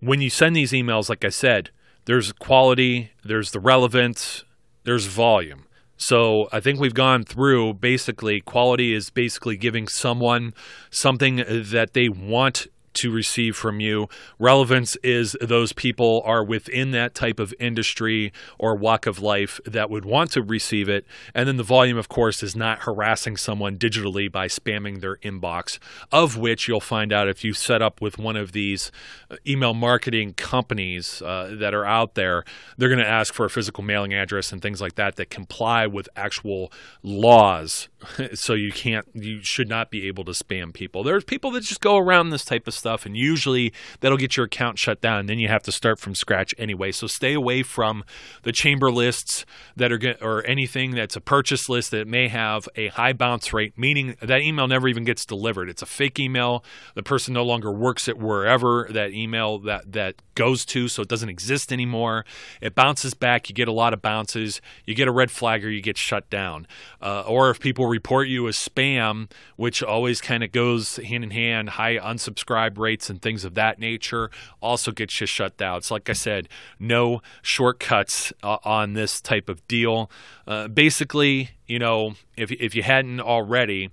When 0.00 0.20
you 0.20 0.30
send 0.30 0.54
these 0.54 0.72
emails, 0.72 1.08
like 1.08 1.24
I 1.24 1.30
said, 1.30 1.70
there's 2.04 2.32
quality, 2.32 3.10
there's 3.24 3.52
the 3.52 3.60
relevance, 3.60 4.44
there's 4.84 5.06
volume. 5.06 5.66
So 5.96 6.48
I 6.52 6.60
think 6.60 6.80
we've 6.80 6.94
gone 6.94 7.24
through 7.24 7.74
basically 7.74 8.40
quality 8.40 8.92
is 8.92 9.10
basically 9.10 9.56
giving 9.56 9.88
someone 9.88 10.52
something 10.90 11.36
that 11.36 11.90
they 11.94 12.08
want 12.08 12.66
to 12.94 13.10
receive 13.10 13.56
from 13.56 13.80
you. 13.80 14.08
Relevance 14.38 14.96
is 14.96 15.36
those 15.40 15.72
people 15.72 16.22
are 16.24 16.44
within 16.44 16.92
that 16.92 17.14
type 17.14 17.38
of 17.38 17.54
industry 17.58 18.32
or 18.58 18.74
walk 18.74 19.06
of 19.06 19.20
life 19.20 19.60
that 19.64 19.90
would 19.90 20.04
want 20.04 20.30
to 20.32 20.42
receive 20.42 20.88
it. 20.88 21.04
And 21.34 21.48
then 21.48 21.56
the 21.56 21.62
volume, 21.62 21.98
of 21.98 22.08
course, 22.08 22.42
is 22.42 22.54
not 22.56 22.80
harassing 22.80 23.36
someone 23.36 23.76
digitally 23.76 24.30
by 24.30 24.46
spamming 24.46 25.00
their 25.00 25.16
inbox, 25.16 25.78
of 26.12 26.36
which 26.36 26.68
you'll 26.68 26.80
find 26.80 27.12
out 27.12 27.28
if 27.28 27.44
you 27.44 27.52
set 27.52 27.82
up 27.82 28.00
with 28.00 28.18
one 28.18 28.36
of 28.36 28.52
these 28.52 28.90
uh, 29.30 29.36
email 29.46 29.74
marketing 29.74 30.34
companies 30.34 31.20
uh, 31.22 31.54
that 31.58 31.74
are 31.74 31.84
out 31.84 32.14
there. 32.14 32.44
They're 32.78 32.88
going 32.88 32.98
to 32.98 33.08
ask 33.08 33.34
for 33.34 33.44
a 33.44 33.50
physical 33.50 33.82
mailing 33.82 34.14
address 34.14 34.52
and 34.52 34.62
things 34.62 34.80
like 34.80 34.94
that 34.94 35.16
that 35.16 35.30
comply 35.30 35.86
with 35.86 36.08
actual 36.16 36.72
laws. 37.02 37.88
so 38.34 38.54
you 38.54 38.70
can't, 38.70 39.06
you 39.14 39.42
should 39.42 39.68
not 39.68 39.90
be 39.90 40.06
able 40.06 40.24
to 40.24 40.32
spam 40.32 40.72
people. 40.72 41.02
There's 41.02 41.24
people 41.24 41.50
that 41.52 41.62
just 41.62 41.80
go 41.80 41.96
around 41.96 42.30
this 42.30 42.44
type 42.44 42.66
of 42.66 42.74
stuff 42.74 42.83
stuff, 42.84 43.06
and 43.06 43.16
usually 43.16 43.72
that'll 44.00 44.18
get 44.18 44.36
your 44.36 44.44
account 44.44 44.78
shut 44.78 45.00
down. 45.00 45.20
And 45.20 45.28
then 45.28 45.38
you 45.38 45.48
have 45.48 45.62
to 45.62 45.72
start 45.72 45.98
from 45.98 46.14
scratch 46.14 46.54
anyway. 46.58 46.92
So 46.92 47.06
stay 47.06 47.32
away 47.32 47.62
from 47.62 48.04
the 48.42 48.52
chamber 48.52 48.92
lists 48.92 49.46
that 49.74 49.90
are 49.90 49.96
get, 49.96 50.20
or 50.20 50.46
anything 50.46 50.90
that's 50.90 51.16
a 51.16 51.20
purchase 51.20 51.66
list 51.70 51.90
that 51.92 52.06
may 52.06 52.28
have 52.28 52.68
a 52.76 52.88
high 52.88 53.14
bounce 53.14 53.54
rate, 53.54 53.72
meaning 53.78 54.16
that 54.20 54.42
email 54.42 54.68
never 54.68 54.86
even 54.86 55.04
gets 55.04 55.24
delivered. 55.24 55.70
It's 55.70 55.80
a 55.80 55.86
fake 55.86 56.20
email. 56.20 56.62
The 56.94 57.02
person 57.02 57.32
no 57.32 57.42
longer 57.42 57.72
works 57.72 58.06
at 58.06 58.18
wherever 58.18 58.86
that 58.90 59.12
email 59.12 59.58
that 59.60 59.92
that 59.92 60.16
goes 60.34 60.66
to, 60.66 60.88
so 60.88 61.00
it 61.00 61.08
doesn't 61.08 61.28
exist 61.30 61.72
anymore. 61.72 62.26
It 62.60 62.74
bounces 62.74 63.14
back. 63.14 63.48
You 63.48 63.54
get 63.54 63.68
a 63.68 63.72
lot 63.72 63.94
of 63.94 64.02
bounces. 64.02 64.60
You 64.84 64.94
get 64.94 65.08
a 65.08 65.12
red 65.12 65.30
flag 65.30 65.64
or 65.64 65.70
you 65.70 65.80
get 65.80 65.96
shut 65.96 66.28
down. 66.28 66.66
Uh, 67.00 67.22
or 67.22 67.50
if 67.50 67.60
people 67.60 67.86
report 67.86 68.28
you 68.28 68.46
as 68.48 68.56
spam, 68.56 69.30
which 69.56 69.82
always 69.82 70.20
kind 70.20 70.42
of 70.44 70.52
goes 70.52 70.96
hand 70.96 71.24
in 71.24 71.30
hand, 71.30 71.70
high 71.70 71.96
unsubscribe 71.96 72.73
subscribe 72.74 72.78
rates 72.82 73.10
and 73.10 73.20
things 73.22 73.44
of 73.44 73.54
that 73.54 73.78
nature 73.78 74.30
also 74.60 74.92
gets 74.92 75.20
you 75.20 75.26
shut 75.26 75.56
down. 75.56 75.82
So, 75.82 75.94
like 75.94 76.10
I 76.10 76.14
said, 76.14 76.48
no 76.78 77.22
shortcuts 77.42 78.32
uh, 78.42 78.58
on 78.64 78.94
this 78.94 79.20
type 79.20 79.48
of 79.48 79.66
deal. 79.68 80.10
Uh, 80.46 80.68
basically, 80.68 81.50
you 81.66 81.78
know, 81.78 82.14
if 82.36 82.50
if 82.52 82.74
you 82.74 82.82
hadn't 82.82 83.20
already 83.20 83.90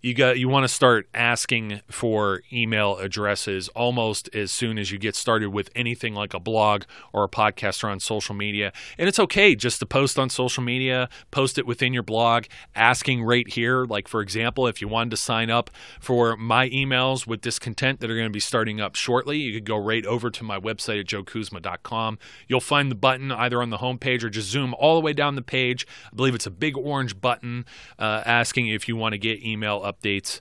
you 0.00 0.14
got 0.14 0.38
you 0.38 0.48
want 0.48 0.64
to 0.64 0.68
start 0.68 1.08
asking 1.12 1.80
for 1.90 2.42
email 2.52 2.96
addresses 2.98 3.68
almost 3.70 4.28
as 4.34 4.52
soon 4.52 4.78
as 4.78 4.90
you 4.92 4.98
get 4.98 5.16
started 5.16 5.50
with 5.50 5.70
anything 5.74 6.14
like 6.14 6.34
a 6.34 6.40
blog 6.40 6.84
or 7.12 7.24
a 7.24 7.28
podcast 7.28 7.82
or 7.82 7.88
on 7.88 8.00
social 8.00 8.34
media. 8.34 8.72
And 8.96 9.08
it's 9.08 9.18
okay 9.18 9.54
just 9.54 9.80
to 9.80 9.86
post 9.86 10.18
on 10.18 10.30
social 10.30 10.62
media 10.62 11.08
post 11.30 11.58
it 11.58 11.66
within 11.66 11.92
your 11.92 12.02
blog 12.02 12.44
asking 12.74 13.22
right 13.22 13.48
here. 13.48 13.84
Like 13.84 14.08
for 14.08 14.20
example 14.20 14.66
if 14.66 14.80
you 14.80 14.88
wanted 14.88 15.10
to 15.10 15.16
sign 15.16 15.50
up 15.50 15.70
for 16.00 16.36
my 16.36 16.68
emails 16.70 17.26
with 17.26 17.40
discontent 17.40 18.00
that 18.00 18.10
are 18.10 18.14
going 18.14 18.26
to 18.26 18.30
be 18.30 18.40
starting 18.40 18.80
up 18.80 18.94
shortly 18.94 19.38
you 19.38 19.52
could 19.52 19.64
go 19.64 19.76
right 19.76 20.06
over 20.06 20.30
to 20.30 20.44
my 20.44 20.58
website 20.58 21.00
at 21.00 21.06
joekuzma.com 21.06 22.18
you'll 22.46 22.60
find 22.60 22.90
the 22.90 22.94
button 22.94 23.32
either 23.32 23.62
on 23.62 23.70
the 23.70 23.78
homepage 23.78 24.22
or 24.22 24.30
just 24.30 24.48
zoom 24.48 24.74
all 24.74 24.94
the 24.94 25.00
way 25.00 25.12
down 25.12 25.34
the 25.34 25.42
page. 25.42 25.86
I 26.12 26.14
believe 26.14 26.34
it's 26.34 26.46
a 26.46 26.50
big 26.50 26.76
orange 26.76 27.20
button 27.20 27.64
uh, 27.98 28.22
asking 28.24 28.68
if 28.68 28.88
you 28.88 28.96
want 28.96 29.12
to 29.12 29.18
get 29.18 29.42
email 29.42 29.82
updates, 29.92 30.40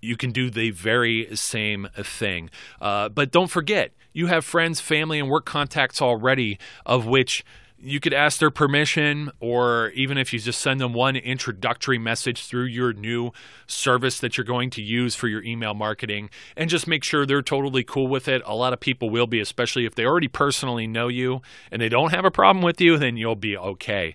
you 0.00 0.16
can 0.16 0.30
do 0.30 0.50
the 0.50 0.70
very 0.70 1.28
same 1.34 1.88
thing. 1.96 2.50
Uh, 2.80 3.08
but 3.08 3.30
don't 3.30 3.50
forget, 3.50 3.92
you 4.12 4.26
have 4.28 4.44
friends, 4.44 4.80
family, 4.80 5.18
and 5.18 5.28
work 5.28 5.44
contacts 5.44 6.00
already, 6.00 6.58
of 6.86 7.06
which 7.06 7.44
you 7.84 8.00
could 8.00 8.14
ask 8.14 8.38
their 8.38 8.50
permission, 8.50 9.30
or 9.40 9.90
even 9.90 10.16
if 10.16 10.32
you 10.32 10.38
just 10.38 10.60
send 10.60 10.80
them 10.80 10.94
one 10.94 11.16
introductory 11.16 11.98
message 11.98 12.46
through 12.46 12.64
your 12.64 12.94
new 12.94 13.30
service 13.66 14.18
that 14.20 14.38
you're 14.38 14.44
going 14.44 14.70
to 14.70 14.82
use 14.82 15.14
for 15.14 15.28
your 15.28 15.42
email 15.42 15.74
marketing, 15.74 16.30
and 16.56 16.70
just 16.70 16.86
make 16.86 17.04
sure 17.04 17.26
they're 17.26 17.42
totally 17.42 17.84
cool 17.84 18.06
with 18.06 18.26
it. 18.26 18.40
A 18.46 18.54
lot 18.54 18.72
of 18.72 18.80
people 18.80 19.10
will 19.10 19.26
be, 19.26 19.40
especially 19.40 19.84
if 19.84 19.94
they 19.94 20.06
already 20.06 20.28
personally 20.28 20.86
know 20.86 21.08
you 21.08 21.42
and 21.70 21.82
they 21.82 21.90
don't 21.90 22.12
have 22.12 22.24
a 22.24 22.30
problem 22.30 22.64
with 22.64 22.80
you, 22.80 22.96
then 22.96 23.18
you'll 23.18 23.36
be 23.36 23.56
okay. 23.56 24.14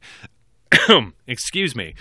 Excuse 1.28 1.76
me. 1.76 1.94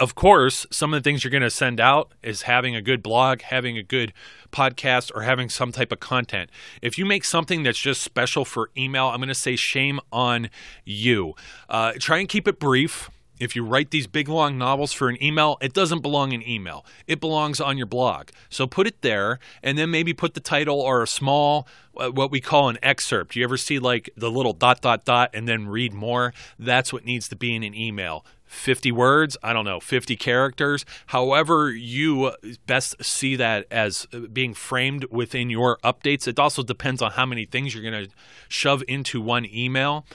Of 0.00 0.16
course, 0.16 0.66
some 0.72 0.92
of 0.92 1.00
the 1.00 1.08
things 1.08 1.22
you're 1.22 1.30
going 1.30 1.42
to 1.42 1.50
send 1.50 1.78
out 1.78 2.12
is 2.20 2.42
having 2.42 2.74
a 2.74 2.82
good 2.82 3.00
blog, 3.00 3.42
having 3.42 3.78
a 3.78 3.82
good 3.84 4.12
podcast, 4.50 5.12
or 5.14 5.22
having 5.22 5.48
some 5.48 5.70
type 5.70 5.92
of 5.92 6.00
content. 6.00 6.50
If 6.82 6.98
you 6.98 7.06
make 7.06 7.24
something 7.24 7.62
that's 7.62 7.78
just 7.78 8.02
special 8.02 8.44
for 8.44 8.70
email, 8.76 9.06
I'm 9.06 9.18
going 9.18 9.28
to 9.28 9.36
say 9.36 9.54
shame 9.54 10.00
on 10.10 10.50
you. 10.84 11.34
Uh, 11.68 11.92
try 12.00 12.18
and 12.18 12.28
keep 12.28 12.48
it 12.48 12.58
brief 12.58 13.08
if 13.40 13.56
you 13.56 13.64
write 13.64 13.90
these 13.90 14.06
big 14.06 14.28
long 14.28 14.56
novels 14.58 14.92
for 14.92 15.08
an 15.08 15.22
email, 15.22 15.58
it 15.60 15.72
doesn't 15.72 16.00
belong 16.00 16.32
in 16.32 16.46
email. 16.48 16.84
It 17.06 17.20
belongs 17.20 17.60
on 17.60 17.76
your 17.76 17.86
blog. 17.86 18.28
So 18.48 18.66
put 18.66 18.86
it 18.86 19.02
there 19.02 19.38
and 19.62 19.76
then 19.76 19.90
maybe 19.90 20.12
put 20.14 20.34
the 20.34 20.40
title 20.40 20.80
or 20.80 21.02
a 21.02 21.06
small, 21.06 21.66
uh, 21.96 22.10
what 22.10 22.30
we 22.30 22.40
call 22.40 22.68
an 22.68 22.78
excerpt. 22.82 23.32
Do 23.32 23.40
You 23.40 23.44
ever 23.44 23.56
see 23.56 23.78
like 23.78 24.08
the 24.16 24.30
little 24.30 24.52
dot, 24.52 24.80
dot, 24.80 25.04
dot, 25.04 25.30
and 25.34 25.48
then 25.48 25.66
read 25.66 25.92
more? 25.92 26.32
That's 26.58 26.92
what 26.92 27.04
needs 27.04 27.28
to 27.28 27.36
be 27.36 27.54
in 27.54 27.62
an 27.62 27.74
email. 27.74 28.24
50 28.54 28.92
words, 28.92 29.36
I 29.42 29.52
don't 29.52 29.64
know, 29.64 29.80
50 29.80 30.16
characters, 30.16 30.84
however 31.06 31.70
you 31.70 32.32
best 32.66 33.02
see 33.04 33.36
that 33.36 33.66
as 33.70 34.06
being 34.32 34.54
framed 34.54 35.04
within 35.10 35.50
your 35.50 35.78
updates. 35.84 36.26
It 36.26 36.38
also 36.38 36.62
depends 36.62 37.02
on 37.02 37.12
how 37.12 37.26
many 37.26 37.44
things 37.44 37.74
you're 37.74 37.88
going 37.88 38.06
to 38.06 38.10
shove 38.48 38.82
into 38.88 39.20
one 39.20 39.46
email. 39.46 40.06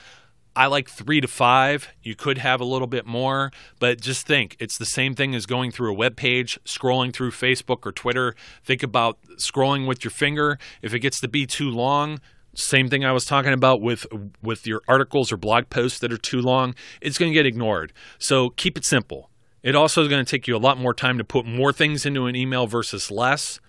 I 0.56 0.66
like 0.66 0.90
three 0.90 1.22
to 1.22 1.28
five. 1.28 1.90
You 2.02 2.16
could 2.16 2.40
have 2.40 2.60
a 2.60 2.66
little 2.66 2.88
bit 2.88 3.06
more, 3.06 3.52
but 3.80 4.02
just 4.02 4.26
think 4.26 4.58
it's 4.60 4.78
the 4.78 4.86
same 4.86 5.16
thing 5.16 5.36
as 5.36 5.46
going 5.46 5.72
through 5.72 5.92
a 5.92 5.94
web 5.94 6.16
page, 6.16 6.60
scrolling 6.66 7.14
through 7.14 7.32
Facebook 7.32 7.86
or 7.86 7.92
Twitter. 7.92 8.36
Think 8.64 8.84
about 8.84 9.20
scrolling 9.38 9.88
with 9.88 10.04
your 10.04 10.12
finger. 10.12 10.58
If 10.82 10.94
it 10.94 11.00
gets 11.00 11.20
to 11.22 11.28
be 11.28 11.46
too 11.46 11.70
long, 11.70 12.20
same 12.54 12.90
thing 12.90 13.06
I 13.06 13.12
was 13.12 13.26
talking 13.26 13.54
about 13.54 13.82
with 13.82 14.06
with 14.42 14.66
your 14.66 14.82
articles 14.88 15.32
or 15.32 15.38
blog 15.38 15.70
posts 15.70 16.00
that 16.00 16.12
are 16.12 16.18
too 16.18 16.42
long, 16.42 16.76
it's 17.02 17.18
going 17.18 17.32
to 17.32 17.34
get 17.34 17.46
ignored. 17.46 17.94
So 18.18 18.50
keep 18.52 18.78
it 18.78 18.86
simple. 18.86 19.30
It 19.62 19.76
also 19.76 20.02
is 20.02 20.08
going 20.08 20.24
to 20.24 20.30
take 20.30 20.48
you 20.48 20.56
a 20.56 20.58
lot 20.58 20.78
more 20.78 20.94
time 20.94 21.18
to 21.18 21.24
put 21.24 21.46
more 21.46 21.74
things 21.74 22.06
into 22.06 22.26
an 22.26 22.36
email 22.36 22.68
versus 22.68 23.12
less. 23.12 23.60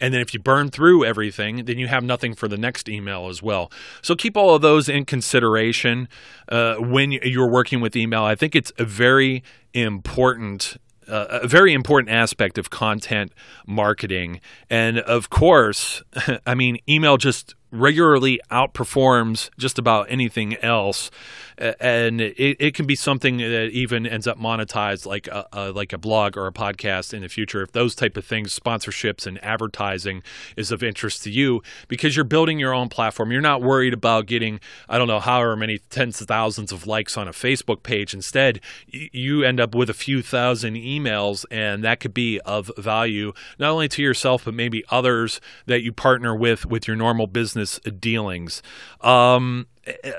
And 0.00 0.12
then 0.12 0.20
if 0.20 0.34
you 0.34 0.40
burn 0.40 0.70
through 0.70 1.04
everything, 1.04 1.64
then 1.64 1.78
you 1.78 1.86
have 1.86 2.04
nothing 2.04 2.34
for 2.34 2.48
the 2.48 2.58
next 2.58 2.88
email 2.88 3.28
as 3.28 3.42
well. 3.42 3.72
So 4.02 4.14
keep 4.14 4.36
all 4.36 4.54
of 4.54 4.62
those 4.62 4.88
in 4.88 5.04
consideration 5.04 6.08
uh, 6.48 6.76
when 6.76 7.12
you're 7.12 7.50
working 7.50 7.80
with 7.80 7.96
email. 7.96 8.22
I 8.22 8.34
think 8.34 8.54
it's 8.54 8.72
a 8.78 8.84
very 8.84 9.42
important. 9.72 10.76
Uh, 11.08 11.38
a 11.42 11.46
very 11.46 11.72
important 11.72 12.12
aspect 12.12 12.58
of 12.58 12.68
content 12.68 13.30
marketing. 13.64 14.40
And 14.68 14.98
of 14.98 15.30
course, 15.30 16.02
I 16.46 16.56
mean, 16.56 16.78
email 16.88 17.16
just 17.16 17.54
regularly 17.80 18.40
outperforms 18.50 19.50
just 19.58 19.78
about 19.78 20.06
anything 20.10 20.56
else 20.56 21.10
and 21.58 22.20
it, 22.20 22.56
it 22.60 22.74
can 22.74 22.86
be 22.86 22.94
something 22.94 23.38
that 23.38 23.70
even 23.72 24.06
ends 24.06 24.26
up 24.26 24.38
monetized 24.38 25.06
like 25.06 25.26
a, 25.28 25.46
a, 25.52 25.72
like 25.72 25.92
a 25.92 25.98
blog 25.98 26.36
or 26.36 26.46
a 26.46 26.52
podcast 26.52 27.14
in 27.14 27.22
the 27.22 27.28
future. 27.28 27.62
If 27.62 27.72
those 27.72 27.94
type 27.94 28.16
of 28.16 28.24
things 28.24 28.58
sponsorships 28.58 29.26
and 29.26 29.42
advertising 29.42 30.22
is 30.56 30.70
of 30.70 30.82
interest 30.82 31.22
to 31.24 31.30
you 31.30 31.62
because 31.88 32.14
you're 32.14 32.24
building 32.24 32.58
your 32.58 32.74
own 32.74 32.88
platform. 32.88 33.32
You're 33.32 33.40
not 33.40 33.62
worried 33.62 33.94
about 33.94 34.26
getting 34.26 34.60
i 34.88 34.98
don't 34.98 35.08
know 35.08 35.20
however 35.20 35.56
many 35.56 35.78
tens 35.78 36.20
of 36.20 36.28
thousands 36.28 36.72
of 36.72 36.86
likes 36.86 37.16
on 37.16 37.28
a 37.28 37.32
facebook 37.32 37.82
page. 37.82 38.12
Instead 38.12 38.60
you 38.88 39.42
end 39.42 39.60
up 39.60 39.74
with 39.74 39.88
a 39.88 39.94
few 39.94 40.22
thousand 40.22 40.74
emails 40.74 41.44
and 41.50 41.82
that 41.84 42.00
could 42.00 42.14
be 42.14 42.40
of 42.40 42.70
value 42.76 43.32
not 43.58 43.70
only 43.70 43.88
to 43.88 44.02
yourself 44.02 44.44
but 44.44 44.54
maybe 44.54 44.84
others 44.90 45.40
that 45.66 45.82
you 45.82 45.92
partner 45.92 46.34
with 46.34 46.66
with 46.66 46.86
your 46.86 46.96
normal 46.96 47.26
business 47.26 47.65
dealings 48.00 48.62
um, 49.00 49.66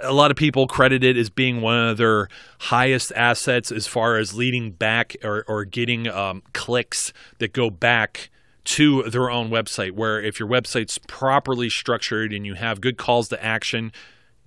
a 0.01 0.13
lot 0.13 0.31
of 0.31 0.37
people 0.37 0.67
credit 0.67 1.03
it 1.03 1.17
as 1.17 1.29
being 1.29 1.61
one 1.61 1.89
of 1.89 1.97
their 1.97 2.27
highest 2.59 3.11
assets 3.15 3.71
as 3.71 3.87
far 3.87 4.17
as 4.17 4.33
leading 4.33 4.71
back 4.71 5.15
or, 5.23 5.43
or 5.47 5.65
getting 5.65 6.07
um, 6.07 6.41
clicks 6.53 7.11
that 7.39 7.53
go 7.53 7.69
back 7.69 8.29
to 8.63 9.03
their 9.03 9.29
own 9.29 9.49
website. 9.49 9.91
Where 9.91 10.21
if 10.21 10.39
your 10.39 10.47
website's 10.47 10.97
properly 11.07 11.69
structured 11.69 12.33
and 12.33 12.45
you 12.45 12.53
have 12.53 12.81
good 12.81 12.97
calls 12.97 13.27
to 13.29 13.43
action, 13.43 13.91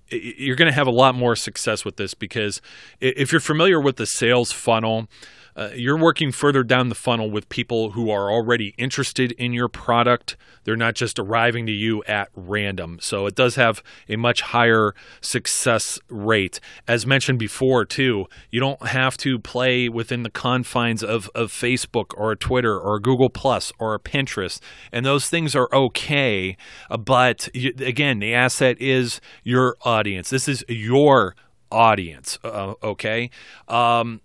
you're 0.09 0.55
going 0.55 0.69
to 0.69 0.75
have 0.75 0.87
a 0.87 0.91
lot 0.91 1.15
more 1.15 1.35
success 1.35 1.85
with 1.85 1.97
this 1.97 2.13
because 2.13 2.61
if 2.99 3.31
you're 3.31 3.41
familiar 3.41 3.79
with 3.79 3.97
the 3.97 4.05
sales 4.05 4.51
funnel, 4.51 5.07
uh, 5.55 5.69
you're 5.75 5.97
working 5.97 6.31
further 6.31 6.63
down 6.63 6.89
the 6.89 6.95
funnel 6.95 7.29
with 7.29 7.49
people 7.49 7.91
who 7.91 8.09
are 8.09 8.31
already 8.31 8.73
interested 8.77 9.31
in 9.33 9.53
your 9.53 9.67
product. 9.67 10.37
They're 10.63 10.75
not 10.75 10.95
just 10.95 11.19
arriving 11.19 11.65
to 11.65 11.71
you 11.71 12.03
at 12.05 12.29
random. 12.35 12.99
So 13.01 13.25
it 13.25 13.35
does 13.35 13.55
have 13.55 13.81
a 14.07 14.15
much 14.15 14.41
higher 14.41 14.93
success 15.19 15.99
rate. 16.09 16.59
As 16.87 17.05
mentioned 17.05 17.39
before, 17.39 17.85
too, 17.85 18.27
you 18.49 18.59
don't 18.59 18.87
have 18.87 19.17
to 19.17 19.39
play 19.39 19.89
within 19.89 20.23
the 20.23 20.29
confines 20.29 21.03
of, 21.03 21.29
of 21.33 21.51
Facebook 21.51 22.13
or 22.15 22.35
Twitter 22.35 22.79
or 22.79 22.99
Google 22.99 23.29
Plus 23.29 23.71
or 23.79 23.97
Pinterest. 23.99 24.59
And 24.91 25.05
those 25.05 25.29
things 25.29 25.55
are 25.55 25.69
okay. 25.73 26.57
Uh, 26.89 26.97
but 26.97 27.49
again, 27.55 28.19
the 28.19 28.33
asset 28.33 28.79
is 28.79 29.19
your 29.43 29.77
audience. 29.81 30.29
This 30.29 30.47
is 30.47 30.63
your 30.67 31.35
audience. 31.71 32.37
Uh, 32.43 32.73
okay. 32.83 33.29
Um, 33.67 34.21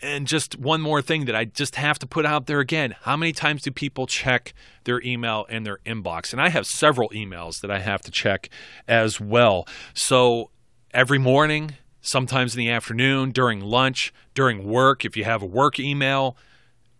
and 0.00 0.26
just 0.26 0.58
one 0.58 0.80
more 0.80 1.02
thing 1.02 1.26
that 1.26 1.36
I 1.36 1.44
just 1.44 1.76
have 1.76 1.98
to 1.98 2.06
put 2.06 2.24
out 2.24 2.46
there 2.46 2.60
again. 2.60 2.94
How 3.02 3.16
many 3.16 3.32
times 3.32 3.62
do 3.62 3.70
people 3.70 4.06
check 4.06 4.54
their 4.84 5.02
email 5.02 5.46
and 5.48 5.66
their 5.66 5.78
inbox? 5.84 6.32
And 6.32 6.40
I 6.40 6.48
have 6.48 6.66
several 6.66 7.10
emails 7.10 7.60
that 7.60 7.70
I 7.70 7.80
have 7.80 8.00
to 8.02 8.10
check 8.10 8.48
as 8.88 9.20
well. 9.20 9.66
So 9.94 10.50
every 10.94 11.18
morning, 11.18 11.72
sometimes 12.00 12.54
in 12.54 12.60
the 12.60 12.70
afternoon, 12.70 13.30
during 13.30 13.60
lunch, 13.60 14.12
during 14.34 14.66
work, 14.66 15.04
if 15.04 15.16
you 15.16 15.24
have 15.24 15.42
a 15.42 15.46
work 15.46 15.78
email, 15.78 16.36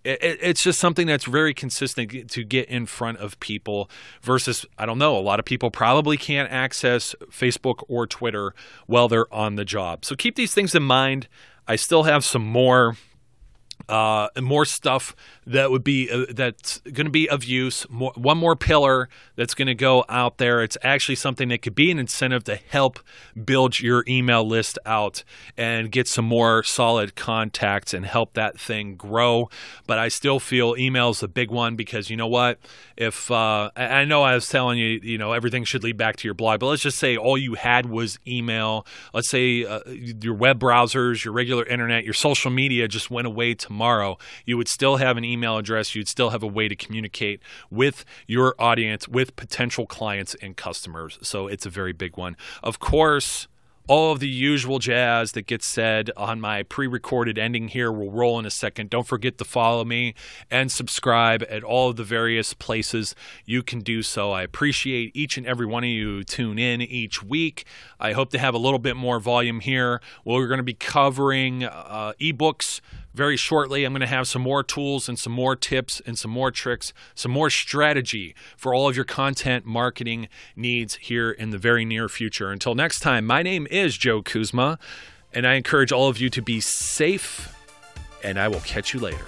it's 0.04 0.64
just 0.64 0.80
something 0.80 1.06
that's 1.06 1.26
very 1.26 1.54
consistent 1.54 2.28
to 2.30 2.42
get 2.42 2.68
in 2.68 2.86
front 2.86 3.18
of 3.18 3.38
people 3.38 3.88
versus 4.20 4.66
i 4.76 4.84
don't 4.84 4.98
know 4.98 5.16
a 5.16 5.20
lot 5.20 5.38
of 5.38 5.44
people 5.44 5.70
probably 5.70 6.16
can't 6.16 6.50
access 6.50 7.14
facebook 7.30 7.84
or 7.86 8.04
twitter 8.04 8.52
while 8.86 9.06
they're 9.06 9.32
on 9.32 9.54
the 9.54 9.64
job 9.64 10.04
so 10.04 10.16
keep 10.16 10.34
these 10.34 10.52
things 10.52 10.74
in 10.74 10.82
mind 10.82 11.28
I 11.66 11.76
still 11.76 12.04
have 12.04 12.24
some 12.24 12.44
more 12.44 12.96
uh, 13.92 14.30
more 14.40 14.64
stuff 14.64 15.14
that 15.46 15.70
would 15.70 15.84
be 15.84 16.10
uh, 16.10 16.24
that's 16.30 16.78
going 16.80 17.04
to 17.04 17.10
be 17.10 17.28
of 17.28 17.44
use. 17.44 17.86
More, 17.90 18.12
one 18.16 18.38
more 18.38 18.56
pillar 18.56 19.10
that's 19.36 19.52
going 19.52 19.66
to 19.66 19.74
go 19.74 20.06
out 20.08 20.38
there. 20.38 20.62
It's 20.62 20.78
actually 20.82 21.16
something 21.16 21.50
that 21.50 21.60
could 21.60 21.74
be 21.74 21.90
an 21.90 21.98
incentive 21.98 22.42
to 22.44 22.56
help 22.56 23.00
build 23.44 23.80
your 23.80 24.02
email 24.08 24.48
list 24.48 24.78
out 24.86 25.24
and 25.58 25.92
get 25.92 26.08
some 26.08 26.24
more 26.24 26.62
solid 26.62 27.16
contacts 27.16 27.92
and 27.92 28.06
help 28.06 28.32
that 28.32 28.58
thing 28.58 28.96
grow. 28.96 29.50
But 29.86 29.98
I 29.98 30.08
still 30.08 30.40
feel 30.40 30.74
email 30.78 31.10
is 31.10 31.22
a 31.22 31.28
big 31.28 31.50
one 31.50 31.76
because 31.76 32.08
you 32.08 32.16
know 32.16 32.28
what? 32.28 32.58
If 32.96 33.30
uh, 33.30 33.72
I 33.76 34.06
know 34.06 34.22
I 34.22 34.34
was 34.34 34.48
telling 34.48 34.78
you, 34.78 35.00
you 35.02 35.18
know, 35.18 35.32
everything 35.32 35.64
should 35.64 35.84
lead 35.84 35.98
back 35.98 36.16
to 36.16 36.26
your 36.26 36.34
blog, 36.34 36.60
but 36.60 36.66
let's 36.66 36.82
just 36.82 36.98
say 36.98 37.14
all 37.14 37.36
you 37.36 37.54
had 37.54 37.86
was 37.86 38.18
email. 38.26 38.86
Let's 39.12 39.28
say 39.28 39.66
uh, 39.66 39.80
your 39.86 40.34
web 40.34 40.58
browsers, 40.58 41.26
your 41.26 41.34
regular 41.34 41.66
internet, 41.66 42.04
your 42.04 42.14
social 42.14 42.50
media 42.50 42.88
just 42.88 43.10
went 43.10 43.26
away 43.26 43.52
tomorrow. 43.52 43.81
You 44.46 44.56
would 44.56 44.68
still 44.68 44.96
have 44.96 45.16
an 45.16 45.24
email 45.24 45.58
address, 45.58 45.94
you'd 45.94 46.08
still 46.08 46.30
have 46.30 46.42
a 46.42 46.46
way 46.46 46.68
to 46.68 46.76
communicate 46.76 47.40
with 47.70 48.04
your 48.26 48.54
audience, 48.58 49.08
with 49.08 49.36
potential 49.36 49.86
clients 49.86 50.34
and 50.42 50.56
customers. 50.56 51.18
So 51.22 51.46
it's 51.46 51.66
a 51.66 51.70
very 51.70 51.92
big 51.92 52.16
one. 52.16 52.36
Of 52.62 52.78
course, 52.78 53.48
all 53.88 54.12
of 54.12 54.20
the 54.20 54.28
usual 54.28 54.78
jazz 54.78 55.32
that 55.32 55.46
gets 55.46 55.66
said 55.66 56.10
on 56.16 56.40
my 56.40 56.62
pre 56.62 56.86
recorded 56.86 57.38
ending 57.38 57.68
here 57.68 57.90
will 57.90 58.10
roll 58.10 58.38
in 58.38 58.46
a 58.46 58.50
second. 58.50 58.90
Don't 58.90 59.06
forget 59.06 59.38
to 59.38 59.44
follow 59.44 59.84
me 59.84 60.14
and 60.50 60.70
subscribe 60.70 61.44
at 61.50 61.64
all 61.64 61.90
of 61.90 61.96
the 61.96 62.04
various 62.04 62.54
places 62.54 63.14
you 63.44 63.62
can 63.62 63.80
do 63.80 64.02
so. 64.02 64.30
I 64.30 64.42
appreciate 64.42 65.10
each 65.14 65.36
and 65.36 65.46
every 65.46 65.66
one 65.66 65.82
of 65.82 65.90
you 65.90 66.16
who 66.16 66.24
tune 66.24 66.58
in 66.58 66.80
each 66.80 67.22
week. 67.22 67.66
I 67.98 68.12
hope 68.12 68.30
to 68.30 68.38
have 68.38 68.54
a 68.54 68.58
little 68.58 68.78
bit 68.78 68.96
more 68.96 69.18
volume 69.18 69.60
here. 69.60 70.00
We're 70.24 70.46
going 70.46 70.58
to 70.58 70.64
be 70.64 70.74
covering 70.74 71.64
uh, 71.64 72.12
ebooks 72.20 72.80
very 73.14 73.36
shortly. 73.36 73.84
I'm 73.84 73.92
going 73.92 74.00
to 74.00 74.06
have 74.06 74.26
some 74.26 74.42
more 74.42 74.62
tools 74.62 75.08
and 75.08 75.18
some 75.18 75.32
more 75.32 75.56
tips 75.56 76.00
and 76.06 76.18
some 76.18 76.30
more 76.30 76.50
tricks, 76.50 76.92
some 77.14 77.32
more 77.32 77.50
strategy 77.50 78.34
for 78.56 78.74
all 78.74 78.88
of 78.88 78.96
your 78.96 79.04
content 79.04 79.64
marketing 79.66 80.28
needs 80.56 80.96
here 80.96 81.30
in 81.30 81.50
the 81.50 81.58
very 81.58 81.84
near 81.84 82.08
future. 82.08 82.50
Until 82.50 82.74
next 82.74 83.00
time, 83.00 83.26
my 83.26 83.42
name 83.42 83.66
is 83.70 83.96
Joe 83.96 84.22
Kuzma, 84.22 84.78
and 85.32 85.46
I 85.46 85.54
encourage 85.54 85.92
all 85.92 86.08
of 86.08 86.18
you 86.18 86.30
to 86.30 86.42
be 86.42 86.60
safe, 86.60 87.54
and 88.22 88.38
I 88.38 88.48
will 88.48 88.60
catch 88.60 88.94
you 88.94 89.00
later. 89.00 89.26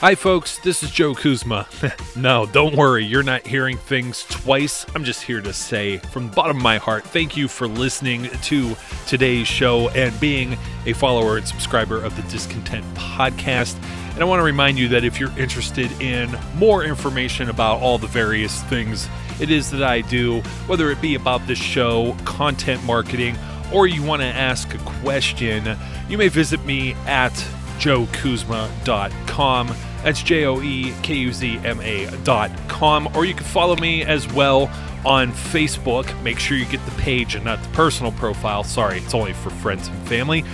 Hi, 0.00 0.14
folks, 0.14 0.58
this 0.58 0.82
is 0.82 0.90
Joe 0.90 1.14
Kuzma. 1.14 1.66
no, 2.16 2.44
don't 2.44 2.76
worry, 2.76 3.02
you're 3.02 3.22
not 3.22 3.46
hearing 3.46 3.78
things 3.78 4.24
twice. 4.24 4.84
I'm 4.94 5.04
just 5.04 5.22
here 5.22 5.40
to 5.40 5.54
say, 5.54 5.96
from 5.96 6.28
the 6.28 6.34
bottom 6.34 6.58
of 6.58 6.62
my 6.62 6.76
heart, 6.76 7.04
thank 7.04 7.34
you 7.34 7.48
for 7.48 7.66
listening 7.66 8.24
to 8.24 8.76
today's 9.06 9.46
show 9.48 9.88
and 9.88 10.18
being 10.20 10.58
a 10.84 10.92
follower 10.92 11.38
and 11.38 11.48
subscriber 11.48 11.96
of 11.96 12.14
the 12.14 12.20
Discontent 12.30 12.84
Podcast. 12.94 13.74
And 14.12 14.20
I 14.20 14.24
want 14.24 14.40
to 14.40 14.44
remind 14.44 14.78
you 14.78 14.88
that 14.88 15.02
if 15.02 15.18
you're 15.18 15.36
interested 15.38 15.90
in 15.98 16.30
more 16.56 16.84
information 16.84 17.48
about 17.48 17.80
all 17.80 17.96
the 17.96 18.06
various 18.06 18.62
things 18.64 19.08
it 19.40 19.50
is 19.50 19.70
that 19.70 19.82
I 19.82 20.02
do, 20.02 20.42
whether 20.66 20.90
it 20.90 21.00
be 21.00 21.14
about 21.14 21.46
this 21.46 21.58
show, 21.58 22.14
content 22.26 22.84
marketing, 22.84 23.38
or 23.72 23.86
you 23.86 24.02
want 24.02 24.20
to 24.20 24.26
ask 24.26 24.74
a 24.74 24.78
question, 24.78 25.74
you 26.06 26.18
may 26.18 26.28
visit 26.28 26.62
me 26.66 26.92
at 27.06 27.32
joekuzma.com. 27.78 29.74
That's 30.02 30.22
J 30.22 30.44
O 30.44 30.60
E 30.60 30.92
K 31.02 31.14
U 31.14 31.32
Z 31.32 31.60
M 31.64 31.80
A 31.80 32.06
dot 32.24 32.50
com. 32.68 33.08
Or 33.16 33.24
you 33.24 33.34
can 33.34 33.44
follow 33.44 33.76
me 33.76 34.04
as 34.04 34.30
well 34.32 34.70
on 35.04 35.32
Facebook. 35.32 36.22
Make 36.22 36.38
sure 36.38 36.56
you 36.56 36.66
get 36.66 36.84
the 36.84 37.02
page 37.02 37.34
and 37.34 37.44
not 37.44 37.62
the 37.62 37.68
personal 37.70 38.12
profile. 38.12 38.64
Sorry, 38.64 38.98
it's 38.98 39.14
only 39.14 39.32
for 39.32 39.50
friends 39.50 39.88
and 39.88 40.08
family. 40.08 40.44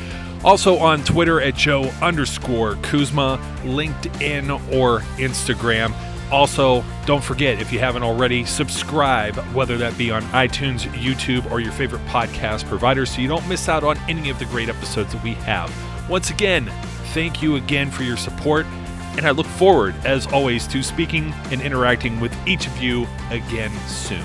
Also 0.45 0.79
on 0.79 1.05
Twitter 1.05 1.41
at 1.41 1.55
Joe 1.55 1.85
underscore 2.03 2.77
Kuzma, 2.83 3.39
LinkedIn 3.63 4.51
or 4.73 5.01
Instagram. 5.19 5.95
Also, 6.33 6.83
don't 7.05 7.23
forget 7.23 7.61
if 7.61 7.71
you 7.71 7.79
haven't 7.79 8.03
already, 8.03 8.45
subscribe, 8.47 9.37
whether 9.55 9.77
that 9.77 9.97
be 9.99 10.11
on 10.11 10.23
iTunes, 10.33 10.87
YouTube, 10.93 11.49
or 11.51 11.61
your 11.61 11.73
favorite 11.73 12.05
podcast 12.07 12.65
provider, 12.65 13.05
so 13.05 13.21
you 13.21 13.29
don't 13.29 13.47
miss 13.49 13.69
out 13.69 13.85
on 13.85 13.99
any 14.09 14.31
of 14.31 14.39
the 14.39 14.47
great 14.47 14.71
episodes 14.71 15.13
that 15.13 15.23
we 15.23 15.35
have. 15.35 15.71
Once 16.09 16.31
again, 16.31 16.73
thank 17.13 17.43
you 17.43 17.57
again 17.57 17.91
for 17.91 18.03
your 18.03 18.17
support, 18.17 18.65
and 19.17 19.27
I 19.27 19.31
look 19.31 19.47
forward, 19.47 19.95
as 20.05 20.27
always, 20.29 20.67
to 20.69 20.83
speaking 20.83 21.33
and 21.51 21.61
interacting 21.61 22.21
with 22.21 22.35
each 22.47 22.67
of 22.67 22.83
you 22.83 23.07
again 23.31 23.73
soon. 23.87 24.25